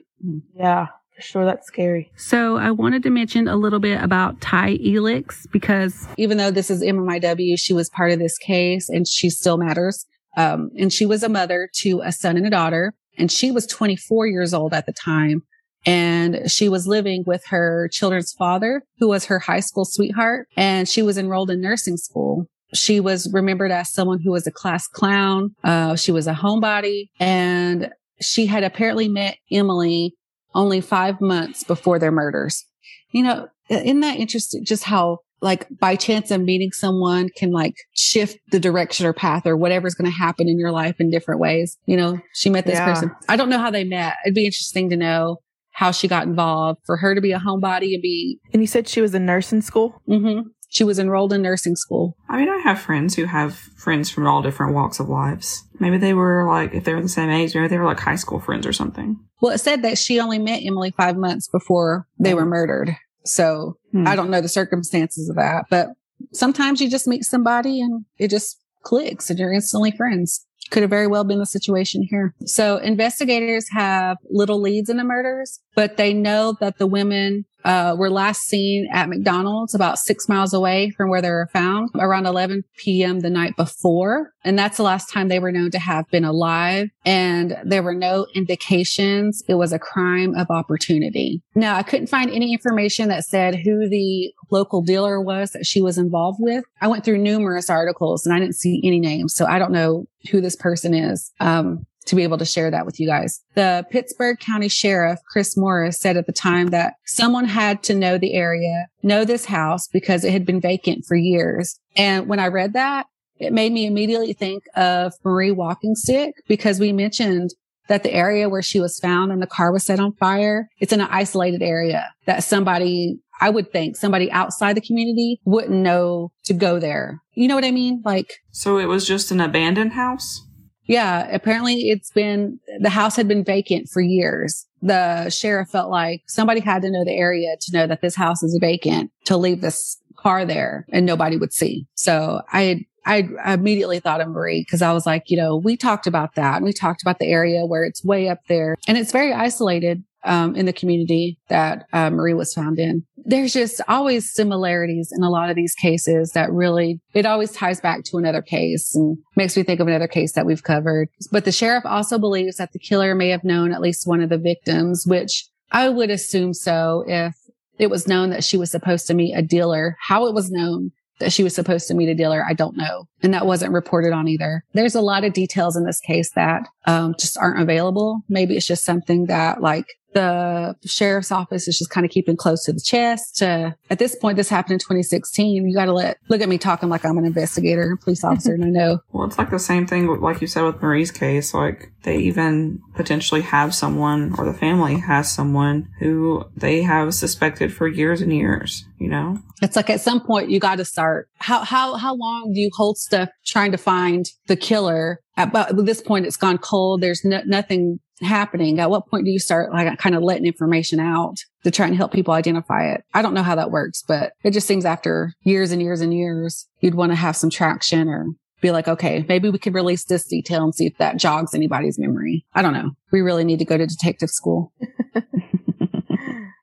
Yeah, 0.55 0.87
for 1.15 1.21
sure. 1.21 1.45
That's 1.45 1.67
scary. 1.67 2.11
So 2.17 2.57
I 2.57 2.71
wanted 2.71 3.03
to 3.03 3.09
mention 3.09 3.47
a 3.47 3.55
little 3.55 3.79
bit 3.79 4.01
about 4.01 4.41
Ty 4.41 4.77
Elix 4.77 5.49
because 5.51 6.07
even 6.17 6.37
though 6.37 6.51
this 6.51 6.69
is 6.69 6.81
MMIW, 6.81 7.57
she 7.57 7.73
was 7.73 7.89
part 7.89 8.11
of 8.11 8.19
this 8.19 8.37
case 8.37 8.89
and 8.89 9.07
she 9.07 9.29
still 9.29 9.57
matters. 9.57 10.05
Um, 10.37 10.69
and 10.77 10.91
she 10.91 11.05
was 11.05 11.23
a 11.23 11.29
mother 11.29 11.69
to 11.77 12.01
a 12.03 12.11
son 12.11 12.37
and 12.37 12.45
a 12.45 12.49
daughter 12.49 12.93
and 13.17 13.31
she 13.31 13.51
was 13.51 13.67
24 13.67 14.27
years 14.27 14.53
old 14.53 14.73
at 14.73 14.85
the 14.85 14.93
time. 14.93 15.43
And 15.85 16.51
she 16.51 16.67
was 16.67 16.87
living 16.87 17.23
with 17.25 17.45
her 17.47 17.89
children's 17.91 18.33
father, 18.33 18.83
who 18.97 19.07
was 19.07 19.25
her 19.25 19.39
high 19.39 19.61
school 19.61 19.85
sweetheart. 19.85 20.47
And 20.57 20.89
she 20.89 21.01
was 21.01 21.17
enrolled 21.17 21.49
in 21.49 21.61
nursing 21.61 21.97
school. 21.97 22.47
She 22.73 22.99
was 22.99 23.31
remembered 23.33 23.71
as 23.71 23.91
someone 23.91 24.19
who 24.23 24.31
was 24.31 24.45
a 24.47 24.51
class 24.51 24.87
clown. 24.87 25.55
Uh, 25.63 25.95
she 25.95 26.11
was 26.11 26.27
a 26.27 26.33
homebody 26.33 27.09
and 27.19 27.89
she 28.21 28.45
had 28.45 28.63
apparently 28.63 29.07
met 29.07 29.37
Emily 29.51 30.13
only 30.53 30.81
five 30.81 31.19
months 31.21 31.63
before 31.63 31.99
their 31.99 32.11
murders. 32.11 32.65
You 33.11 33.23
know, 33.23 33.47
isn't 33.69 33.99
that 34.01 34.17
interesting? 34.17 34.65
Just 34.65 34.83
how 34.83 35.19
like 35.41 35.67
by 35.79 35.95
chance 35.95 36.31
of 36.31 36.41
meeting 36.41 36.71
someone 36.73 37.29
can 37.37 37.51
like 37.51 37.73
shift 37.95 38.37
the 38.51 38.59
direction 38.59 39.05
or 39.05 39.13
path 39.13 39.47
or 39.47 39.55
whatever's 39.55 39.95
going 39.95 40.09
to 40.11 40.15
happen 40.17 40.49
in 40.49 40.59
your 40.59 40.71
life 40.71 40.95
in 40.99 41.09
different 41.09 41.39
ways. 41.39 41.77
You 41.85 41.95
know, 41.97 42.19
she 42.33 42.49
met 42.49 42.65
this 42.65 42.75
Yeah. 42.75 42.85
person. 42.85 43.11
I 43.29 43.35
don't 43.37 43.49
know 43.49 43.57
how 43.59 43.71
they 43.71 43.85
met. 43.85 44.15
It'd 44.25 44.35
be 44.35 44.45
interesting 44.45 44.89
to 44.89 44.97
know 44.97 45.37
how 45.71 45.91
she 45.91 46.09
got 46.09 46.27
involved 46.27 46.81
for 46.85 46.97
her 46.97 47.15
to 47.15 47.21
be 47.21 47.31
a 47.31 47.39
homebody 47.39 47.93
and 47.93 48.01
be, 48.01 48.37
And 48.51 48.61
you 48.61 48.67
said 48.67 48.87
she 48.89 48.99
was 48.99 49.13
a 49.13 49.19
nurse 49.19 49.53
in 49.53 49.59
nursing 49.59 49.61
school? 49.61 50.01
hmm 50.05 50.41
she 50.69 50.83
was 50.83 50.99
enrolled 50.99 51.33
in 51.33 51.41
nursing 51.41 51.75
school. 51.75 52.15
I 52.29 52.37
mean, 52.37 52.47
I 52.49 52.59
have 52.59 52.79
friends 52.79 53.15
who 53.15 53.25
have 53.25 53.55
friends 53.55 54.09
from 54.09 54.25
all 54.27 54.41
different 54.41 54.73
walks 54.73 54.99
of 54.99 55.09
lives. 55.09 55.63
Maybe 55.79 55.97
they 55.97 56.13
were 56.13 56.47
like, 56.47 56.73
if 56.73 56.83
they 56.83 56.93
were 56.93 57.01
the 57.01 57.09
same 57.09 57.29
age, 57.29 57.53
maybe 57.55 57.67
they 57.67 57.77
were 57.77 57.85
like 57.85 57.99
high 57.99 58.15
school 58.15 58.39
friends 58.39 58.65
or 58.67 58.73
something. 58.73 59.19
Well, 59.41 59.53
it 59.53 59.57
said 59.59 59.81
that 59.81 59.97
she 59.97 60.19
only 60.19 60.39
met 60.39 60.61
Emily 60.63 60.91
five 60.91 61.17
months 61.17 61.47
before 61.47 62.07
they 62.19 62.33
were 62.33 62.45
murdered. 62.45 62.95
So 63.25 63.75
Hmm. 63.91 64.07
I 64.07 64.15
don't 64.15 64.29
know 64.29 64.41
the 64.41 64.47
circumstances 64.49 65.29
of 65.29 65.35
that, 65.37 65.65
but 65.69 65.89
sometimes 66.31 66.79
you 66.79 66.89
just 66.89 67.07
meet 67.07 67.23
somebody 67.23 67.81
and 67.81 68.05
it 68.19 68.29
just 68.29 68.57
clicks 68.83 69.29
and 69.29 69.39
you're 69.39 69.51
instantly 69.53 69.91
friends. 69.91 70.45
Could 70.69 70.83
have 70.83 70.89
very 70.91 71.07
well 71.07 71.23
been 71.23 71.39
the 71.39 71.47
situation 71.47 72.05
here. 72.07 72.35
So 72.45 72.77
investigators 72.77 73.67
have 73.71 74.17
little 74.29 74.61
leads 74.61 74.89
in 74.89 74.97
the 74.97 75.03
murders, 75.03 75.59
but 75.75 75.97
they 75.97 76.13
know 76.13 76.55
that 76.59 76.77
the 76.77 76.85
women 76.85 77.45
uh, 77.65 77.95
were 77.97 78.09
last 78.09 78.41
seen 78.43 78.87
at 78.91 79.09
McDonald's 79.09 79.75
about 79.75 79.99
six 79.99 80.29
miles 80.29 80.53
away 80.53 80.91
from 80.91 81.09
where 81.09 81.21
they 81.21 81.29
were 81.29 81.49
found 81.51 81.89
around 81.99 82.25
11 82.25 82.63
p.m. 82.77 83.19
the 83.19 83.29
night 83.29 83.55
before. 83.57 84.31
And 84.43 84.57
that's 84.57 84.77
the 84.77 84.83
last 84.83 85.11
time 85.11 85.27
they 85.27 85.39
were 85.39 85.51
known 85.51 85.71
to 85.71 85.79
have 85.79 86.05
been 86.09 86.23
alive. 86.23 86.89
And 87.05 87.57
there 87.63 87.83
were 87.83 87.93
no 87.93 88.27
indications 88.33 89.43
it 89.47 89.55
was 89.55 89.73
a 89.73 89.79
crime 89.79 90.35
of 90.35 90.49
opportunity. 90.49 91.41
Now, 91.55 91.75
I 91.75 91.83
couldn't 91.83 92.07
find 92.07 92.29
any 92.31 92.53
information 92.53 93.09
that 93.09 93.25
said 93.25 93.55
who 93.55 93.89
the 93.89 94.33
local 94.51 94.81
dealer 94.81 95.21
was 95.21 95.51
that 95.51 95.65
she 95.65 95.81
was 95.81 95.97
involved 95.97 96.39
with. 96.41 96.63
I 96.81 96.87
went 96.87 97.03
through 97.03 97.17
numerous 97.19 97.69
articles 97.69 98.25
and 98.25 98.33
I 98.33 98.39
didn't 98.39 98.55
see 98.55 98.81
any 98.83 98.99
names. 98.99 99.35
So 99.35 99.45
I 99.45 99.59
don't 99.59 99.71
know 99.71 100.05
who 100.31 100.41
this 100.41 100.55
person 100.55 100.93
is. 100.93 101.31
Um, 101.39 101.85
to 102.09 102.15
be 102.15 102.23
able 102.23 102.37
to 102.37 102.45
share 102.45 102.69
that 102.71 102.85
with 102.85 102.99
you 102.99 103.07
guys. 103.07 103.41
The 103.55 103.85
Pittsburg 103.89 104.39
County 104.39 104.67
Sheriff, 104.67 105.19
Chris 105.31 105.55
Morris, 105.55 105.99
said 105.99 106.17
at 106.17 106.25
the 106.25 106.33
time 106.33 106.67
that 106.67 106.93
someone 107.05 107.45
had 107.45 107.81
to 107.83 107.95
know 107.95 108.17
the 108.17 108.33
area, 108.33 108.87
know 109.03 109.23
this 109.23 109.45
house 109.45 109.87
because 109.87 110.23
it 110.23 110.33
had 110.33 110.45
been 110.45 110.59
vacant 110.61 111.05
for 111.05 111.15
years. 111.15 111.79
And 111.95 112.27
when 112.27 112.39
I 112.39 112.47
read 112.47 112.73
that, 112.73 113.05
it 113.37 113.53
made 113.53 113.71
me 113.71 113.85
immediately 113.85 114.33
think 114.33 114.63
of 114.75 115.13
Marie 115.23 115.51
Walking 115.51 115.95
Stick 115.95 116.33
because 116.47 116.79
we 116.79 116.91
mentioned 116.91 117.51
that 117.87 118.03
the 118.03 118.13
area 118.13 118.49
where 118.49 118.61
she 118.61 118.79
was 118.79 118.99
found 118.99 119.31
and 119.31 119.41
the 119.41 119.47
car 119.47 119.71
was 119.71 119.83
set 119.83 119.99
on 119.99 120.13
fire, 120.13 120.69
it's 120.79 120.93
in 120.93 121.01
an 121.01 121.07
isolated 121.09 121.61
area 121.61 122.11
that 122.25 122.43
somebody, 122.43 123.19
I 123.41 123.49
would 123.49 123.71
think 123.71 123.95
somebody 123.95 124.31
outside 124.31 124.75
the 124.75 124.81
community 124.81 125.39
wouldn't 125.45 125.73
know 125.73 126.31
to 126.45 126.53
go 126.53 126.79
there. 126.79 127.19
You 127.33 127.47
know 127.47 127.55
what 127.55 127.65
I 127.65 127.71
mean? 127.71 128.01
Like, 128.05 128.33
So 128.51 128.77
it 128.77 128.85
was 128.85 129.07
just 129.07 129.31
an 129.31 129.39
abandoned 129.39 129.93
house? 129.93 130.45
Yeah, 130.89 131.27
apparently 131.31 131.89
it's 131.89 132.09
been, 132.09 132.59
the 132.79 132.89
house 132.89 133.15
had 133.15 133.27
been 133.27 133.43
vacant 133.43 133.89
for 133.89 134.01
years. 134.01 134.65
The 134.81 135.29
sheriff 135.29 135.69
felt 135.69 135.91
like 135.91 136.23
somebody 136.25 136.61
had 136.61 136.81
to 136.81 136.89
know 136.89 137.05
the 137.05 137.13
area 137.13 137.55
to 137.61 137.71
know 137.71 137.85
that 137.85 138.01
this 138.01 138.15
house 138.15 138.41
is 138.41 138.57
vacant 138.59 139.11
to 139.25 139.37
leave 139.37 139.61
this 139.61 140.01
car 140.17 140.45
there 140.45 140.87
and 140.91 141.05
nobody 141.05 141.37
would 141.37 141.53
see. 141.53 141.85
So 141.93 142.41
I, 142.51 142.87
I 143.05 143.29
immediately 143.45 143.99
thought 143.99 144.19
of 144.19 144.29
Marie 144.29 144.61
because 144.61 144.81
I 144.81 144.91
was 144.91 145.05
like, 145.05 145.29
you 145.29 145.37
know, 145.37 145.55
we 145.55 145.77
talked 145.77 146.07
about 146.07 146.33
that 146.33 146.55
and 146.55 146.65
we 146.65 146.73
talked 146.73 147.03
about 147.03 147.19
the 147.19 147.27
area 147.27 147.67
where 147.67 147.83
it's 147.83 148.03
way 148.03 148.27
up 148.27 148.39
there 148.47 148.75
and 148.87 148.97
it's 148.97 149.11
very 149.11 149.31
isolated. 149.31 150.03
Um, 150.25 150.53
in 150.53 150.65
the 150.65 150.73
community 150.73 151.39
that 151.47 151.85
uh, 151.93 152.09
Marie 152.09 152.33
was 152.33 152.53
found 152.53 152.77
in. 152.77 153.05
There's 153.15 153.53
just 153.53 153.79
always 153.87 154.33
similarities 154.33 155.13
in 155.15 155.23
a 155.23 155.29
lot 155.29 155.49
of 155.49 155.55
these 155.55 155.73
cases 155.75 156.31
that 156.31 156.51
really, 156.51 156.99
it 157.13 157.25
always 157.25 157.53
ties 157.53 157.79
back 157.79 158.03
to 158.05 158.17
another 158.17 158.41
case 158.41 158.93
and 158.95 159.17
makes 159.37 159.55
me 159.55 159.63
think 159.63 159.79
of 159.79 159.87
another 159.87 160.09
case 160.09 160.33
that 160.33 160.45
we've 160.45 160.63
covered. 160.63 161.07
But 161.31 161.45
the 161.45 161.53
sheriff 161.53 161.85
also 161.85 162.19
believes 162.19 162.57
that 162.57 162.73
the 162.73 162.79
killer 162.79 163.15
may 163.15 163.29
have 163.29 163.45
known 163.45 163.71
at 163.71 163.79
least 163.79 164.07
one 164.07 164.19
of 164.19 164.27
the 164.27 164.37
victims, 164.37 165.05
which 165.07 165.47
I 165.71 165.87
would 165.87 166.09
assume 166.09 166.53
so 166.53 167.05
if 167.07 167.33
it 167.77 167.89
was 167.89 168.07
known 168.07 168.29
that 168.31 168.43
she 168.43 168.57
was 168.57 168.69
supposed 168.69 169.07
to 169.07 169.13
meet 169.13 169.33
a 169.33 169.41
dealer. 169.41 169.95
How 170.01 170.27
it 170.27 170.33
was 170.33 170.51
known 170.51 170.91
that 171.19 171.31
she 171.33 171.43
was 171.43 171.53
supposed 171.53 171.87
to 171.87 171.93
meet 171.93 172.09
a 172.09 172.15
dealer, 172.15 172.45
I 172.47 172.53
don't 172.53 172.77
know. 172.77 173.05
And 173.21 173.33
that 173.33 173.45
wasn't 173.45 173.73
reported 173.73 174.13
on 174.13 174.27
either. 174.27 174.63
There's 174.73 174.95
a 174.95 175.01
lot 175.01 175.23
of 175.23 175.33
details 175.33 175.75
in 175.75 175.85
this 175.85 175.99
case 175.99 176.31
that 176.33 176.67
um, 176.85 177.15
just 177.19 177.37
aren't 177.37 177.61
available. 177.61 178.21
Maybe 178.29 178.55
it's 178.55 178.67
just 178.67 178.85
something 178.85 179.25
that 179.25 179.61
like 179.61 179.85
the 180.13 180.75
sheriff's 180.85 181.31
office 181.31 181.67
is 181.67 181.77
just 181.77 181.89
kind 181.89 182.05
of 182.05 182.11
keeping 182.11 182.35
close 182.35 182.63
to 182.65 182.73
the 182.73 182.79
chest. 182.79 183.37
To, 183.37 183.75
at 183.89 183.99
this 183.99 184.15
point, 184.15 184.37
this 184.37 184.49
happened 184.49 184.73
in 184.73 184.79
2016. 184.79 185.67
You 185.67 185.75
got 185.75 185.85
to 185.85 185.93
let, 185.93 186.17
look 186.29 186.41
at 186.41 186.49
me 186.49 186.57
talking 186.57 186.89
like 186.89 187.05
I'm 187.05 187.17
an 187.17 187.25
investigator, 187.25 187.97
police 188.01 188.23
officer, 188.23 188.53
and 188.53 188.65
I 188.65 188.69
know. 188.69 188.99
Well, 189.11 189.27
it's 189.27 189.37
like 189.37 189.49
the 189.49 189.59
same 189.59 189.85
thing, 189.85 190.07
like 190.21 190.39
you 190.39 190.47
said 190.47 190.63
with 190.63 190.81
Marie's 190.81 191.11
case. 191.11 191.53
Like 191.53 191.91
they 192.03 192.17
even 192.19 192.79
potentially 192.95 193.41
have 193.41 193.75
someone, 193.75 194.33
or 194.37 194.45
the 194.45 194.53
family 194.53 194.97
has 194.99 195.29
someone 195.29 195.89
who 195.99 196.45
they 196.55 196.83
have 196.83 197.13
suspected 197.13 197.73
for 197.73 197.87
years 197.87 198.21
and 198.21 198.31
years. 198.31 198.85
You 198.97 199.09
know, 199.09 199.39
It's 199.61 199.75
like 199.75 199.89
at 199.89 200.01
some 200.01 200.21
point 200.21 200.49
you 200.49 200.59
got 200.59 200.75
to 200.75 200.85
start. 200.85 201.29
How 201.37 201.63
how 201.63 201.95
how 201.95 202.15
long 202.15 202.51
do 202.53 202.59
you 202.59 202.69
hold 202.73 202.97
stuff 202.97 203.29
trying 203.45 203.71
to 203.71 203.77
find 203.77 204.29
the 204.47 204.55
killer? 204.55 205.21
At, 205.37 205.53
but 205.53 205.69
at 205.69 205.85
this 205.85 206.01
point, 206.01 206.25
it's 206.25 206.35
gone 206.35 206.57
cold. 206.57 207.01
There's 207.01 207.23
no, 207.23 207.41
nothing 207.45 207.99
happening. 208.21 208.79
At 208.79 208.89
what 208.89 209.07
point 209.07 209.25
do 209.25 209.31
you 209.31 209.39
start 209.39 209.71
like 209.71 209.97
kind 209.97 210.15
of 210.15 210.23
letting 210.23 210.45
information 210.45 210.99
out 210.99 211.37
to 211.63 211.71
try 211.71 211.87
and 211.87 211.95
help 211.95 212.11
people 212.11 212.33
identify 212.33 212.91
it? 212.91 213.03
I 213.13 213.21
don't 213.21 213.33
know 213.33 213.43
how 213.43 213.55
that 213.55 213.71
works, 213.71 214.03
but 214.07 214.33
it 214.43 214.51
just 214.51 214.67
seems 214.67 214.85
after 214.85 215.33
years 215.41 215.71
and 215.71 215.81
years 215.81 216.01
and 216.01 216.13
years, 216.13 216.67
you'd 216.81 216.95
want 216.95 217.11
to 217.11 217.15
have 217.15 217.35
some 217.35 217.49
traction 217.49 218.07
or 218.07 218.25
be 218.61 218.71
like, 218.71 218.87
okay, 218.87 219.25
maybe 219.29 219.49
we 219.49 219.57
could 219.57 219.73
release 219.73 220.05
this 220.05 220.25
detail 220.25 220.63
and 220.63 220.75
see 220.75 220.87
if 220.87 220.97
that 220.97 221.17
jogs 221.17 221.53
anybody's 221.53 221.97
memory. 221.97 222.45
I 222.53 222.61
don't 222.61 222.73
know. 222.73 222.91
We 223.11 223.21
really 223.21 223.45
need 223.45 223.59
to 223.59 223.65
go 223.65 223.77
to 223.77 223.85
detective 223.85 224.29
school. 224.29 224.73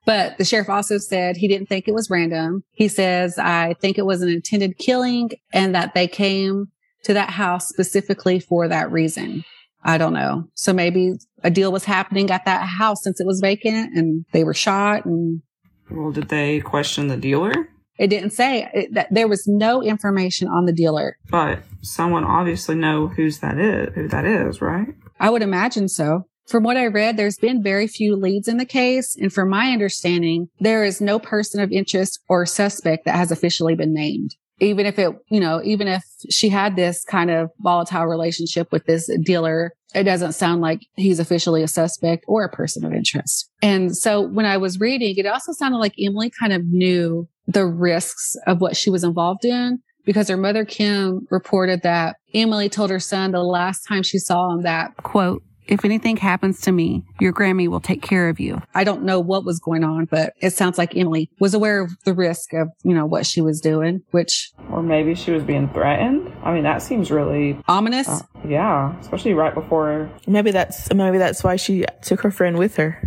But 0.06 0.38
the 0.38 0.44
sheriff 0.44 0.70
also 0.70 0.98
said 0.98 1.36
he 1.36 1.48
didn't 1.48 1.68
think 1.68 1.88
it 1.88 1.94
was 1.94 2.08
random. 2.08 2.62
He 2.72 2.86
says, 2.88 3.38
I 3.38 3.74
think 3.80 3.98
it 3.98 4.06
was 4.06 4.22
an 4.22 4.28
intended 4.28 4.78
killing 4.78 5.30
and 5.52 5.74
that 5.74 5.94
they 5.94 6.06
came 6.06 6.66
to 7.02 7.12
that 7.14 7.30
house 7.30 7.68
specifically 7.68 8.38
for 8.38 8.68
that 8.68 8.90
reason. 8.90 9.44
I 9.84 9.98
don't 9.98 10.12
know. 10.14 10.44
So 10.54 10.72
maybe 10.72 11.12
a 11.44 11.50
deal 11.50 11.70
was 11.72 11.84
happening 11.84 12.30
at 12.30 12.44
that 12.44 12.62
house 12.66 13.02
since 13.04 13.20
it 13.20 13.26
was 13.26 13.40
vacant 13.40 13.96
and 13.96 14.24
they 14.32 14.42
were 14.44 14.54
shot 14.54 15.04
and 15.04 15.42
Well, 15.90 16.10
did 16.10 16.28
they 16.28 16.60
question 16.60 17.08
the 17.08 17.16
dealer? 17.16 17.68
it 17.98 18.08
didn't 18.08 18.30
say 18.30 18.68
it, 18.74 18.92
that 18.94 19.08
there 19.10 19.28
was 19.28 19.46
no 19.46 19.82
information 19.82 20.48
on 20.48 20.66
the 20.66 20.72
dealer. 20.72 21.16
But 21.30 21.60
someone 21.80 22.24
obviously 22.24 22.74
know 22.74 23.08
who's 23.08 23.38
that 23.38 23.58
is, 23.58 23.94
who 23.94 24.08
that 24.08 24.24
is, 24.26 24.60
right? 24.60 24.88
I 25.18 25.30
would 25.30 25.42
imagine 25.42 25.88
so. 25.88 26.26
From 26.46 26.62
what 26.62 26.76
I 26.76 26.86
read, 26.86 27.16
there's 27.16 27.38
been 27.38 27.62
very 27.62 27.88
few 27.88 28.14
leads 28.14 28.48
in 28.48 28.58
the 28.58 28.66
case. 28.66 29.16
And 29.16 29.32
from 29.32 29.48
my 29.48 29.70
understanding, 29.72 30.48
there 30.60 30.84
is 30.84 31.00
no 31.00 31.18
person 31.18 31.60
of 31.60 31.72
interest 31.72 32.20
or 32.28 32.46
suspect 32.46 33.04
that 33.04 33.16
has 33.16 33.32
officially 33.32 33.74
been 33.74 33.94
named. 33.94 34.36
Even 34.58 34.86
if 34.86 34.98
it, 34.98 35.14
you 35.30 35.40
know, 35.40 35.60
even 35.64 35.86
if 35.86 36.02
she 36.30 36.48
had 36.48 36.76
this 36.76 37.04
kind 37.04 37.30
of 37.30 37.50
volatile 37.58 38.06
relationship 38.06 38.72
with 38.72 38.84
this 38.86 39.10
dealer, 39.22 39.72
it 39.94 40.04
doesn't 40.04 40.32
sound 40.32 40.60
like 40.60 40.80
he's 40.96 41.18
officially 41.18 41.62
a 41.62 41.68
suspect 41.68 42.24
or 42.26 42.44
a 42.44 42.50
person 42.50 42.84
of 42.84 42.92
interest. 42.92 43.50
And 43.62 43.96
so 43.96 44.20
when 44.20 44.46
I 44.46 44.56
was 44.56 44.80
reading, 44.80 45.14
it 45.16 45.26
also 45.26 45.52
sounded 45.52 45.78
like 45.78 45.94
Emily 45.98 46.30
kind 46.30 46.52
of 46.52 46.64
knew 46.66 47.28
the 47.46 47.66
risks 47.66 48.36
of 48.46 48.60
what 48.60 48.76
she 48.76 48.90
was 48.90 49.04
involved 49.04 49.44
in 49.44 49.80
because 50.06 50.28
her 50.28 50.36
mother, 50.36 50.64
Kim, 50.64 51.26
reported 51.30 51.82
that 51.82 52.16
Emily 52.32 52.68
told 52.68 52.90
her 52.90 53.00
son 53.00 53.32
the 53.32 53.42
last 53.42 53.82
time 53.82 54.02
she 54.02 54.18
saw 54.18 54.52
him 54.52 54.62
that, 54.62 54.96
quote, 54.98 55.42
if 55.68 55.84
anything 55.84 56.16
happens 56.16 56.60
to 56.62 56.72
me, 56.72 57.02
your 57.20 57.32
Grammy 57.32 57.68
will 57.68 57.80
take 57.80 58.02
care 58.02 58.28
of 58.28 58.38
you. 58.40 58.60
I 58.74 58.84
don't 58.84 59.02
know 59.02 59.20
what 59.20 59.44
was 59.44 59.58
going 59.58 59.84
on, 59.84 60.06
but 60.06 60.32
it 60.40 60.50
sounds 60.52 60.78
like 60.78 60.96
Emily 60.96 61.30
was 61.40 61.54
aware 61.54 61.80
of 61.82 61.90
the 62.04 62.14
risk 62.14 62.52
of, 62.52 62.68
you 62.82 62.94
know, 62.94 63.06
what 63.06 63.26
she 63.26 63.40
was 63.40 63.60
doing, 63.60 64.02
which 64.10 64.50
Or 64.70 64.82
maybe 64.82 65.14
she 65.14 65.30
was 65.32 65.42
being 65.42 65.68
threatened. 65.70 66.32
I 66.42 66.52
mean, 66.52 66.62
that 66.64 66.82
seems 66.82 67.10
really, 67.10 67.58
ominous. 67.68 68.08
uh, 68.08 68.20
yeah, 68.46 68.98
especially 69.00 69.34
right 69.34 69.54
before. 69.54 70.10
Maybe 70.26 70.50
that's 70.50 70.92
maybe 70.92 71.18
that's 71.18 71.42
why 71.44 71.56
she 71.56 71.84
took 72.02 72.20
her 72.22 72.30
friend 72.30 72.58
with 72.58 72.76
her. 72.76 73.02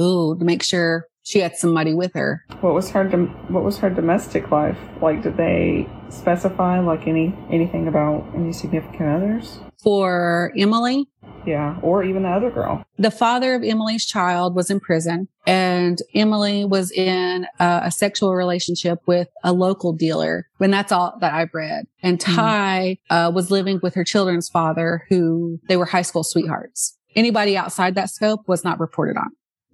Ooh, 0.00 0.36
to 0.38 0.44
make 0.44 0.62
sure 0.62 1.06
she 1.24 1.40
had 1.40 1.56
somebody 1.56 1.92
with 1.94 2.12
her. 2.14 2.44
What 2.60 2.74
was 2.74 2.90
her 2.90 3.04
What 3.48 3.64
was 3.64 3.78
her 3.78 3.90
domestic 3.90 4.50
life 4.50 4.78
like? 5.02 5.22
Did 5.22 5.36
they 5.36 5.88
specify 6.10 6.78
like 6.78 7.06
any 7.08 7.34
anything 7.50 7.88
about 7.88 8.24
any 8.34 8.52
significant 8.52 9.08
others? 9.08 9.58
For 9.82 10.50
Emily, 10.56 11.06
Yeah, 11.44 11.78
or 11.82 12.02
even 12.04 12.22
the 12.22 12.30
other 12.30 12.50
girl. 12.50 12.84
the 12.98 13.10
father 13.10 13.54
of 13.54 13.62
Emily's 13.62 14.06
child 14.06 14.54
was 14.54 14.70
in 14.70 14.80
prison 14.80 15.28
and 15.46 15.98
Emily 16.14 16.64
was 16.64 16.90
in 16.90 17.46
uh, 17.60 17.80
a 17.84 17.90
sexual 17.90 18.34
relationship 18.34 19.00
with 19.06 19.28
a 19.42 19.52
local 19.52 19.92
dealer. 19.92 20.48
And 20.58 20.72
that's 20.72 20.90
all 20.90 21.18
that 21.20 21.34
I've 21.34 21.52
read. 21.52 21.84
And 22.02 22.18
Ty 22.18 22.96
uh, 23.10 23.30
was 23.34 23.50
living 23.50 23.78
with 23.82 23.94
her 23.94 24.04
children's 24.04 24.48
father 24.48 25.04
who 25.10 25.60
they 25.68 25.76
were 25.76 25.84
high 25.84 26.00
school 26.02 26.24
sweethearts. 26.24 26.96
Anybody 27.14 27.54
outside 27.56 27.94
that 27.96 28.08
scope 28.08 28.48
was 28.48 28.64
not 28.64 28.80
reported 28.80 29.18
on. 29.18 29.28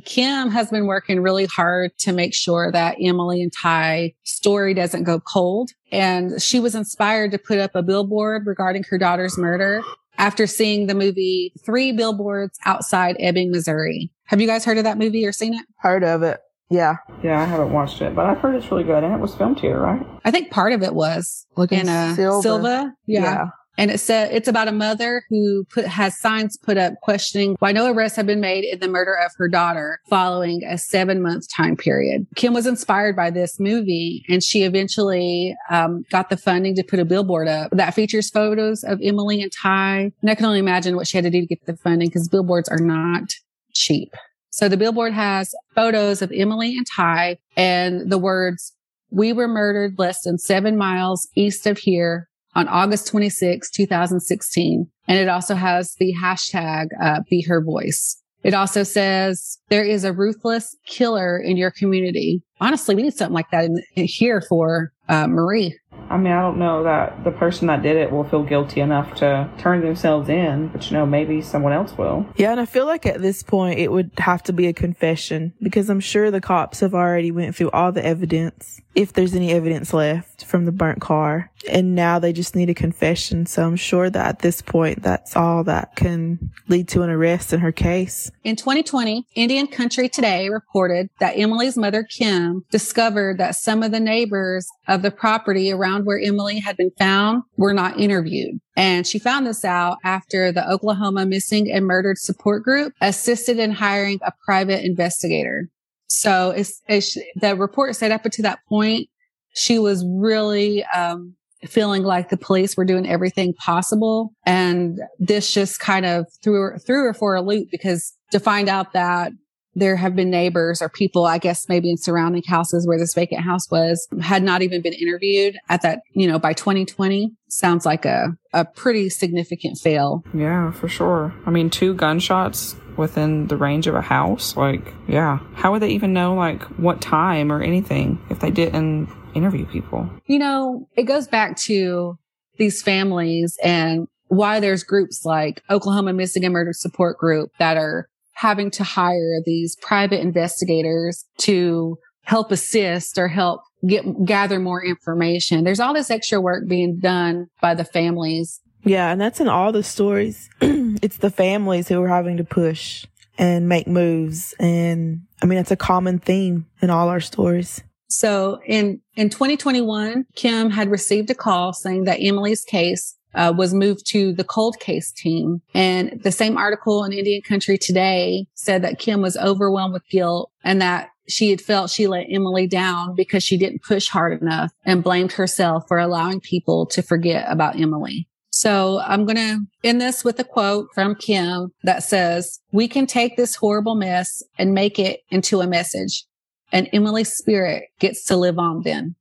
Kim 0.05 0.51
has 0.51 0.71
been 0.71 0.87
working 0.87 1.21
really 1.21 1.47
hard 1.47 1.97
to 1.99 2.13
make 2.13 2.35
sure 2.35 2.71
that 2.73 2.97
Emily 3.01 3.43
and 3.43 3.53
Ty 3.53 4.15
story 4.25 4.75
doesn't 4.75 5.05
go 5.05 5.21
cold. 5.21 5.71
And 5.93 6.41
she 6.41 6.61
was 6.61 6.75
inspired 6.75 7.31
to 7.33 7.39
put 7.39 7.59
up 7.59 7.75
a 7.75 7.83
billboard 7.83 8.47
regarding 8.47 8.85
her 8.91 8.99
daughter's 8.99 9.37
murder 9.39 9.83
after 10.19 10.47
seeing 10.47 10.87
the 10.87 10.95
movie 10.95 11.53
Three 11.65 11.93
Billboards 11.93 12.59
Outside 12.65 13.17
Ebbing, 13.19 13.51
Missouri. 13.51 14.11
Have 14.27 14.41
you 14.41 14.47
guys 14.47 14.65
heard 14.65 14.79
of 14.79 14.85
that 14.85 14.99
movie 14.99 15.27
or 15.27 15.33
seen 15.33 15.55
it? 15.55 15.65
Heard 15.79 16.05
of 16.05 16.23
it? 16.23 16.41
Yeah. 16.69 16.97
Yeah, 17.25 17.41
I 17.41 17.45
haven't 17.47 17.73
watched 17.73 18.01
it, 18.01 18.15
but 18.15 18.27
I've 18.27 18.39
heard 18.39 18.55
it's 18.55 18.71
really 18.71 18.85
good, 18.85 19.03
and 19.03 19.13
it 19.13 19.19
was 19.19 19.35
filmed 19.35 19.59
here, 19.59 19.79
right? 19.81 20.07
I 20.25 20.31
think 20.31 20.53
part 20.53 20.73
of 20.73 20.83
it 20.85 20.95
was 20.95 21.47
Like 21.57 21.73
in 21.73 21.89
uh, 21.89 22.15
Sylva. 22.15 22.43
Sylva. 22.43 22.95
Yeah. 23.07 23.47
And 23.81 23.91
it 23.91 23.99
said 23.99 24.31
it's 24.31 24.47
about 24.47 24.69
a 24.69 24.73
mother 24.73 25.25
who 25.31 25.65
put 25.73 25.87
has 25.87 26.21
signs 26.21 26.59
put 26.59 26.77
up 26.77 26.93
questioning 27.01 27.57
why 27.61 27.73
no 27.73 27.91
arrests 27.91 28.15
have 28.17 28.27
been 28.27 28.39
made 28.39 28.63
in 28.63 28.79
the 28.79 28.89
murder 28.89 29.15
of 29.15 29.33
her 29.39 29.49
daughter 29.49 30.01
following 30.11 30.63
a 30.65 30.77
seven 30.77 31.23
month 31.23 31.47
time 31.51 31.79
period. 31.79 32.27
Kim 32.37 32.53
was 32.53 32.67
inspired 32.67 33.17
by 33.17 33.31
this 33.31 33.59
movie 33.59 34.23
and 34.29 34.45
she 34.45 34.65
eventually 34.65 35.57
um, 35.71 36.05
got 36.11 36.29
the 36.29 36.37
funding 36.37 36.75
to 36.75 36.83
put 36.83 36.99
a 36.99 37.07
billboard 37.07 37.49
up 37.49 37.71
that 37.71 37.95
features 37.95 38.29
photos 38.29 38.85
of 38.85 39.01
Emily 39.03 39.41
and 39.41 39.51
Ty. 39.51 40.13
And 40.21 40.31
I 40.31 40.35
can 40.35 40.45
only 40.45 40.59
imagine 40.59 40.95
what 40.95 41.07
she 41.09 41.17
had 41.17 41.25
to 41.25 41.31
do 41.31 41.41
to 41.41 41.47
get 41.47 41.65
the 41.65 41.79
funding 41.79 42.09
because 42.09 42.29
billboards 42.29 42.69
are 42.69 42.81
not 42.81 43.33
cheap. 43.73 44.13
So 44.51 44.69
the 44.69 44.77
billboard 44.77 45.15
has 45.15 45.55
photos 45.75 46.21
of 46.21 46.31
Emily 46.35 46.77
and 46.77 46.87
Ty 46.87 47.39
and 47.57 48.13
the 48.13 48.19
words, 48.19 48.75
we 49.11 49.33
were 49.33 49.49
murdered 49.49 49.99
less 49.99 50.23
than 50.23 50.37
seven 50.37 50.77
miles 50.77 51.27
east 51.35 51.67
of 51.67 51.79
here 51.79 52.30
on 52.55 52.69
August 52.69 53.07
26, 53.09 53.71
2016. 53.71 54.91
And 55.09 55.19
it 55.19 55.29
also 55.29 55.55
has 55.55 55.95
the 55.99 56.15
hashtag 56.23 56.87
uh, 57.01 57.21
be 57.29 57.43
her 57.43 57.63
voice. 57.63 58.21
It 58.43 58.55
also 58.55 58.83
says 58.83 59.59
there 59.69 59.85
is 59.85 60.05
a 60.05 60.13
ruthless 60.13 60.77
killer 60.87 61.39
in 61.39 61.57
your 61.57 61.71
community. 61.71 62.43
Honestly, 62.61 62.95
we 62.95 63.03
need 63.03 63.15
something 63.15 63.35
like 63.35 63.51
that 63.51 63.65
in, 63.65 63.83
in 63.97 64.07
here 64.07 64.43
for 64.49 64.93
uh, 65.09 65.27
Marie. 65.27 65.79
I 66.11 66.17
mean, 66.17 66.33
I 66.33 66.41
don't 66.41 66.59
know 66.59 66.83
that 66.83 67.23
the 67.23 67.31
person 67.31 67.69
that 67.69 67.83
did 67.83 67.97
it 67.97 68.11
will 68.11 68.25
feel 68.25 68.43
guilty 68.43 68.81
enough 68.81 69.15
to 69.17 69.49
turn 69.59 69.81
themselves 69.81 70.29
in, 70.29 70.67
but 70.69 70.91
you 70.91 70.97
know, 70.97 71.07
maybe 71.07 71.41
someone 71.41 71.73
else 71.73 71.97
will. 71.97 72.27
Yeah, 72.37 72.51
and 72.51 72.61
I 72.61 72.65
feel 72.65 72.85
like 72.85 73.07
at 73.07 73.23
this 73.23 73.45
point 73.45 73.79
it 73.79 73.93
would 73.93 74.11
have 74.19 74.43
to 74.45 74.53
be 74.53 74.67
a 74.67 74.73
confession 74.73 75.53
because 75.63 75.89
I'm 75.89 76.01
sure 76.01 76.33
the 76.33 76.41
cops 76.41 76.81
have 76.81 76.95
already 76.95 77.31
went 77.31 77.55
through 77.55 77.71
all 77.71 77.93
the 77.93 78.05
evidence, 78.05 78.81
if 78.97 79.13
there's 79.13 79.37
any 79.37 79.53
evidence 79.53 79.95
left 79.95 80.45
from 80.45 80.65
the 80.65 80.73
burnt 80.73 81.01
car, 81.01 81.53
and 81.69 81.95
now 81.95 82.19
they 82.19 82.33
just 82.33 82.57
need 82.57 82.71
a 82.71 82.75
confession. 82.75 83.47
So 83.47 83.65
I'm 83.65 83.77
sure 83.77 84.11
that 84.11 84.27
at 84.27 84.39
this 84.41 84.63
point 84.63 85.03
that's 85.03 85.37
all 85.37 85.63
that 85.65 85.95
can 85.95 86.51
lead 86.67 86.89
to 86.89 87.03
an 87.03 87.11
arrest 87.11 87.53
in 87.53 87.61
her 87.61 87.71
case. 87.71 88.33
In 88.43 88.57
2020, 88.57 89.27
Indian 89.37 89.69
Country 89.69 90.09
Today 90.09 90.49
reported 90.49 91.09
that 91.21 91.39
Emily's 91.39 91.77
mother, 91.77 92.03
Kim, 92.03 92.65
discovered 92.71 93.39
that 93.39 93.55
some 93.55 93.85
of 93.85 93.93
the 93.93 94.01
neighbors 94.01 94.69
of 94.91 95.03
the 95.03 95.11
property 95.11 95.71
around 95.71 96.05
where 96.05 96.21
Emily 96.21 96.59
had 96.59 96.77
been 96.77 96.91
found 96.99 97.45
were 97.57 97.73
not 97.73 97.99
interviewed. 97.99 98.59
And 98.77 99.07
she 99.07 99.21
found 99.21 99.47
this 99.47 99.65
out 99.65 99.99
after 100.05 100.51
the 100.51 100.69
Oklahoma 100.69 101.25
Missing 101.25 101.71
and 101.71 101.87
Murdered 101.87 102.19
Support 102.19 102.65
Group 102.65 102.93
assisted 103.01 103.59
in 103.59 103.71
hiring 103.71 104.19
a 104.23 104.33
private 104.45 104.85
investigator. 104.85 105.69
So 106.09 106.51
it's, 106.51 106.83
it's 106.89 107.17
the 107.37 107.55
report 107.55 107.95
said 107.95 108.11
up 108.11 108.25
to 108.25 108.43
that 108.43 108.59
point, 108.69 109.09
she 109.55 109.79
was 109.79 110.05
really, 110.07 110.85
um, 110.87 111.37
feeling 111.67 112.03
like 112.03 112.31
the 112.31 112.37
police 112.37 112.77
were 112.77 112.85
doing 112.85 113.09
everything 113.09 113.53
possible. 113.55 114.33
And 114.45 114.99
this 115.19 115.53
just 115.53 115.79
kind 115.79 116.07
of 116.07 116.27
threw 116.43 116.55
her, 116.55 116.79
threw 116.85 117.05
her 117.05 117.15
for 117.15 117.37
a 117.37 117.43
loop 117.43 117.69
because 117.71 118.13
to 118.33 118.41
find 118.41 118.69
out 118.69 118.93
that 118.95 119.33
there 119.75 119.97
have 119.97 120.17
been 120.17 120.31
neighbors 120.31 120.83
or 120.83 120.89
people, 120.89 121.27
I 121.27 121.39
guess 121.39 121.69
maybe 121.69 121.91
in 121.91 121.97
surrounding 121.97 122.43
houses 122.43 122.87
where 122.87 122.99
this 122.99 123.15
vacant 123.15 123.43
house 123.43 123.71
was, 123.71 124.09
had 124.21 124.43
not 124.43 124.63
even 124.63 124.83
been 124.83 124.93
interviewed 124.93 125.57
at 125.69 125.83
that, 125.83 126.01
you 126.13 126.27
know, 126.27 126.39
by 126.39 126.53
2020 126.53 127.33
sounds 127.49 127.87
like 127.87 128.05
a, 128.05 128.37
a 128.53 128.65
pretty 128.65 129.09
significant 129.09 129.79
fail. 129.79 130.25
Yeah, 130.35 130.73
for 130.73 130.89
sure. 130.89 131.35
I 131.47 131.51
mean, 131.51 131.71
two 131.71 131.95
gunshots 131.95 132.75
within 132.97 133.47
the 133.47 133.57
range 133.57 133.87
of 133.87 133.95
a 133.95 134.03
house. 134.03 134.57
Like, 134.57 134.93
yeah. 135.09 135.39
How 135.55 135.73
would 135.73 135.83
they 135.83 135.91
even 135.91 136.13
know, 136.13 136.35
like, 136.35 136.63
what 136.79 137.01
time 137.01 137.53
or 137.53 137.63
anything 137.63 138.21
if 138.29 138.41
they 138.41 138.51
didn't 138.51 139.09
interview 139.35 139.67
people? 139.67 140.11
You 140.27 140.39
know, 140.39 140.89
it 140.97 141.05
goes 141.05 141.29
back 141.29 141.57
to 141.59 142.19
these 142.59 142.83
families 142.83 143.57
and 143.63 144.07
why 144.29 144.61
there's 144.61 144.85
groups 144.85 145.25
like 145.25 145.63
Oklahoma 145.71 146.13
Missing 146.13 146.45
and 146.45 146.53
Murdered 146.53 146.77
Support 146.77 147.19
Group 147.19 147.51
that 147.59 147.77
are 147.77 148.09
having 148.41 148.71
to 148.71 148.83
hire 148.83 149.43
these 149.45 149.77
private 149.83 150.21
investigators 150.21 151.27
to 151.37 151.99
help 152.23 152.51
assist 152.51 153.19
or 153.19 153.29
help 153.29 153.61
get 153.87 154.03
gather 154.25 154.59
more 154.59 154.83
information. 154.83 155.63
There's 155.63 155.79
all 155.79 155.93
this 155.93 156.11
extra 156.11 156.41
work 156.41 156.67
being 156.67 156.99
done 156.99 157.49
by 157.61 157.75
the 157.75 157.85
families. 157.85 158.61
Yeah, 158.83 159.13
and 159.13 159.21
that's 159.21 159.41
in 159.41 159.49
all 159.49 159.73
the 159.73 159.83
stories. 159.83 160.49
it's 160.63 161.19
the 161.19 161.31
families 161.31 161.89
who 161.89 162.01
are 162.03 162.09
having 162.09 162.39
to 162.39 162.45
push 162.45 163.05
and 163.37 163.69
make 163.69 163.87
moves. 163.87 164.55
And 164.59 165.21
I 165.43 165.47
mean, 165.47 165.59
it's 165.59 165.71
a 165.71 165.77
common 165.77 166.19
theme 166.19 166.67
in 166.81 166.89
all 166.89 167.09
our 167.09 167.21
stories. 167.21 167.83
So 168.09 168.59
in, 168.67 169.03
in 169.17 169.29
2021, 169.29 170.25
Kim 170.35 170.71
had 170.71 170.91
received 170.91 171.29
a 171.29 171.35
call 171.35 171.75
saying 171.75 172.05
that 172.05 172.19
Emily's 172.21 172.65
case 172.65 173.17
uh, 173.35 173.53
was 173.57 173.75
moved 173.75 174.07
to 174.07 174.33
the 174.33 174.45
cold 174.45 174.79
case 174.81 175.13
team. 175.13 175.63
And 175.75 176.21
the 176.23 176.33
same 176.33 176.57
article 176.57 177.05
in 177.05 177.13
Indian 177.13 177.43
Country 177.43 177.79
Today 177.79 178.47
said 178.55 178.83
that 178.83 178.99
Kim 178.99 179.23
was 179.23 179.37
overwhelmed 179.37 179.95
with 179.95 180.09
guilt 180.09 180.51
and 180.65 180.81
that 180.81 181.11
she 181.29 181.51
had 181.51 181.61
felt 181.61 181.91
she 181.91 182.09
let 182.09 182.27
Emily 182.29 182.67
down 182.67 183.15
because 183.15 183.45
she 183.45 183.57
didn't 183.57 183.83
push 183.83 184.09
hard 184.09 184.41
enough 184.41 184.73
and 184.85 185.05
blamed 185.05 185.33
herself 185.33 185.85
for 185.87 185.99
allowing 185.99 186.41
people 186.41 186.87
to 186.87 187.03
forget 187.03 187.47
about 187.49 187.79
Emily. 187.79 188.27
So 188.53 189.01
I'm 189.07 189.25
going 189.27 189.37
to 189.37 189.61
end 189.85 190.01
this 190.01 190.25
with 190.25 190.41
a 190.41 190.45
quote 190.45 190.89
from 190.93 191.15
Kim 191.15 191.73
that 191.85 192.03
says, 192.03 192.59
we 192.73 192.89
can 192.89 193.07
take 193.07 193.37
this 193.37 193.55
horrible 193.55 193.95
mess 193.95 194.43
and 194.59 194.75
make 194.75 194.99
it 194.99 195.21
into 195.31 195.61
a 195.61 195.69
message 195.69 196.25
and 196.73 196.89
Emily's 196.93 197.33
spirit 197.33 197.85
gets 197.99 198.25
to 198.27 198.37
live 198.37 198.59
on 198.59 198.83
then. 198.83 199.15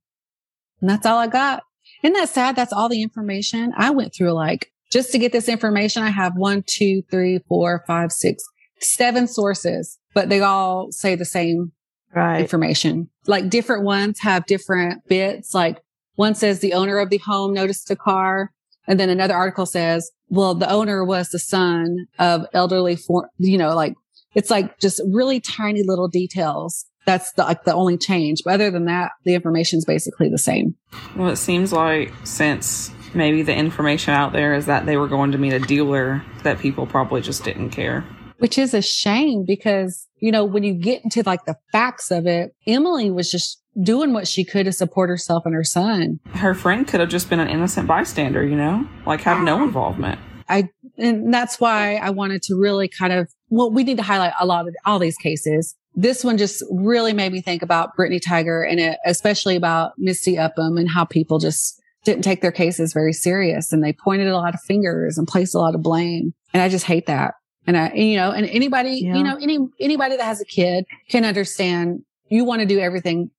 And 0.80 0.90
that's 0.90 1.06
all 1.06 1.18
I 1.18 1.26
got. 1.26 1.62
Isn't 2.02 2.14
that 2.14 2.28
sad? 2.28 2.56
That's 2.56 2.72
all 2.72 2.88
the 2.88 3.02
information. 3.02 3.72
I 3.76 3.90
went 3.90 4.14
through 4.14 4.32
like 4.32 4.70
just 4.90 5.12
to 5.12 5.18
get 5.18 5.32
this 5.32 5.48
information, 5.48 6.02
I 6.02 6.10
have 6.10 6.36
one, 6.36 6.64
two, 6.66 7.02
three, 7.10 7.38
four, 7.48 7.84
five, 7.86 8.10
six, 8.10 8.42
seven 8.80 9.28
sources, 9.28 9.98
but 10.14 10.28
they 10.28 10.40
all 10.40 10.90
say 10.90 11.14
the 11.14 11.24
same 11.24 11.72
Right. 12.12 12.40
information. 12.40 13.08
Like 13.28 13.48
different 13.50 13.84
ones 13.84 14.18
have 14.18 14.44
different 14.46 15.06
bits. 15.06 15.54
Like 15.54 15.80
one 16.16 16.34
says 16.34 16.58
the 16.58 16.72
owner 16.72 16.98
of 16.98 17.08
the 17.08 17.18
home 17.18 17.54
noticed 17.54 17.88
a 17.88 17.94
car. 17.94 18.50
And 18.88 18.98
then 18.98 19.10
another 19.10 19.34
article 19.34 19.64
says, 19.64 20.10
well, 20.28 20.56
the 20.56 20.68
owner 20.68 21.04
was 21.04 21.28
the 21.28 21.38
son 21.38 22.06
of 22.18 22.46
elderly, 22.52 22.96
for, 22.96 23.30
you 23.38 23.56
know, 23.56 23.76
like 23.76 23.94
it's 24.34 24.50
like 24.50 24.80
just 24.80 25.00
really 25.06 25.38
tiny 25.38 25.84
little 25.84 26.08
details. 26.08 26.84
That's 27.06 27.32
the, 27.32 27.42
like 27.44 27.64
the 27.64 27.74
only 27.74 27.96
change. 27.96 28.42
But 28.44 28.54
other 28.54 28.70
than 28.70 28.84
that, 28.84 29.12
the 29.24 29.34
information 29.34 29.78
is 29.78 29.84
basically 29.84 30.28
the 30.28 30.38
same. 30.38 30.74
Well, 31.16 31.28
it 31.28 31.36
seems 31.36 31.72
like 31.72 32.12
since 32.24 32.92
maybe 33.14 33.42
the 33.42 33.54
information 33.54 34.14
out 34.14 34.32
there 34.32 34.54
is 34.54 34.66
that 34.66 34.86
they 34.86 34.96
were 34.96 35.08
going 35.08 35.32
to 35.32 35.38
meet 35.38 35.52
a 35.52 35.58
dealer, 35.58 36.22
that 36.44 36.58
people 36.58 36.86
probably 36.86 37.20
just 37.20 37.42
didn't 37.42 37.70
care. 37.70 38.04
which 38.40 38.58
is 38.58 38.74
a 38.74 38.82
shame 38.82 39.44
because, 39.46 40.06
you 40.18 40.32
know, 40.32 40.44
when 40.44 40.64
you 40.64 40.74
get 40.74 41.04
into 41.04 41.22
like 41.24 41.44
the 41.44 41.56
facts 41.72 42.10
of 42.10 42.26
it, 42.26 42.54
Emily 42.66 43.10
was 43.10 43.30
just 43.30 43.62
doing 43.80 44.12
what 44.12 44.26
she 44.26 44.44
could 44.44 44.64
to 44.64 44.72
support 44.72 45.08
herself 45.08 45.44
and 45.46 45.54
her 45.54 45.62
son. 45.62 46.18
Her 46.32 46.54
friend 46.54 46.88
could 46.88 47.00
have 47.00 47.08
just 47.08 47.30
been 47.30 47.38
an 47.38 47.48
innocent 47.48 47.86
bystander, 47.86 48.44
you 48.44 48.56
know, 48.56 48.88
like 49.06 49.20
have 49.20 49.44
no 49.44 49.62
involvement. 49.62 50.18
I, 50.48 50.68
and 50.96 51.32
that's 51.32 51.60
why 51.60 51.96
I 51.96 52.10
wanted 52.10 52.42
to 52.44 52.56
really 52.56 52.88
kind 52.88 53.12
of, 53.12 53.30
well, 53.50 53.70
we 53.70 53.84
need 53.84 53.98
to 53.98 54.02
highlight 54.02 54.32
a 54.40 54.46
lot 54.46 54.66
of 54.66 54.74
all 54.84 54.98
these 54.98 55.16
cases. 55.16 55.76
This 55.94 56.24
one 56.24 56.38
just 56.38 56.62
really 56.70 57.12
made 57.12 57.32
me 57.32 57.40
think 57.40 57.62
about 57.62 57.94
Brittany 57.96 58.20
Tiger 58.20 58.62
and 58.62 58.78
it, 58.80 58.98
especially 59.04 59.56
about 59.56 59.92
Misty 59.98 60.38
Upham 60.38 60.76
and 60.78 60.88
how 60.88 61.04
people 61.04 61.38
just 61.38 61.80
didn't 62.04 62.22
take 62.22 62.40
their 62.40 62.52
cases 62.52 62.92
very 62.92 63.12
serious 63.12 63.72
and 63.72 63.84
they 63.84 63.92
pointed 63.92 64.28
a 64.28 64.36
lot 64.36 64.54
of 64.54 64.60
fingers 64.62 65.18
and 65.18 65.26
placed 65.28 65.54
a 65.54 65.58
lot 65.58 65.74
of 65.74 65.82
blame. 65.82 66.32
And 66.54 66.62
I 66.62 66.68
just 66.68 66.86
hate 66.86 67.06
that. 67.06 67.34
And 67.66 67.76
I, 67.76 67.92
you 67.92 68.16
know, 68.16 68.30
and 68.30 68.46
anybody, 68.46 69.00
Yeah. 69.04 69.16
you 69.16 69.22
know, 69.22 69.36
any, 69.40 69.58
anybody 69.80 70.16
that 70.16 70.24
has 70.24 70.40
a 70.40 70.44
kid 70.46 70.86
can 71.08 71.24
understand 71.24 72.02
you 72.28 72.44
want 72.44 72.60
to 72.60 72.66
do 72.66 72.78
everything 72.78 73.30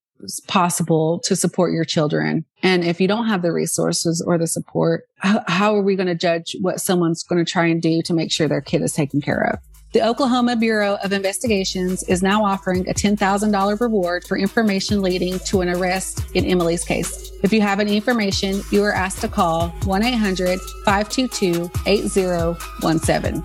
possible 0.48 1.20
to 1.24 1.36
support 1.36 1.74
your 1.74 1.84
children. 1.84 2.46
And 2.62 2.84
if 2.84 3.02
you 3.02 3.08
don't 3.08 3.28
have 3.28 3.42
the 3.42 3.52
resources 3.52 4.24
or 4.26 4.38
the 4.38 4.48
support, 4.48 5.06
how, 5.18 5.44
how 5.48 5.76
are 5.76 5.82
we 5.82 5.96
going 5.96 6.08
to 6.08 6.16
judge 6.16 6.56
what 6.62 6.80
someone's 6.80 7.24
going 7.24 7.44
to 7.44 7.50
try 7.52 7.66
and 7.66 7.82
do 7.82 8.02
to 8.04 8.14
make 8.14 8.32
sure 8.32 8.48
their 8.48 8.62
kid 8.62 8.82
is 8.82 8.94
taken 8.94 9.22
care 9.22 9.42
of? 9.42 9.60
The 9.94 10.08
Oklahoma 10.08 10.56
Bureau 10.56 10.98
of 11.04 11.12
Investigations 11.12 12.04
is 12.04 12.24
now 12.24 12.46
offering 12.46 12.88
a 12.88 12.94
$10,000 12.94 13.82
reward 13.82 14.24
for 14.24 14.38
information 14.38 15.02
leading 15.02 15.38
to 15.40 15.60
an 15.60 15.68
arrest 15.68 16.24
in 16.34 16.46
Emily's 16.46 16.86
case. 16.86 17.30
If 17.44 17.52
you 17.52 17.60
have 17.60 17.82
any 17.82 17.98
information, 17.98 18.62
you 18.72 18.84
are 18.86 18.94
asked 18.94 19.20
to 19.20 19.28
call 19.28 19.68
1 19.84 20.04
800 20.04 20.62
522 20.86 21.70
8017. 21.86 23.44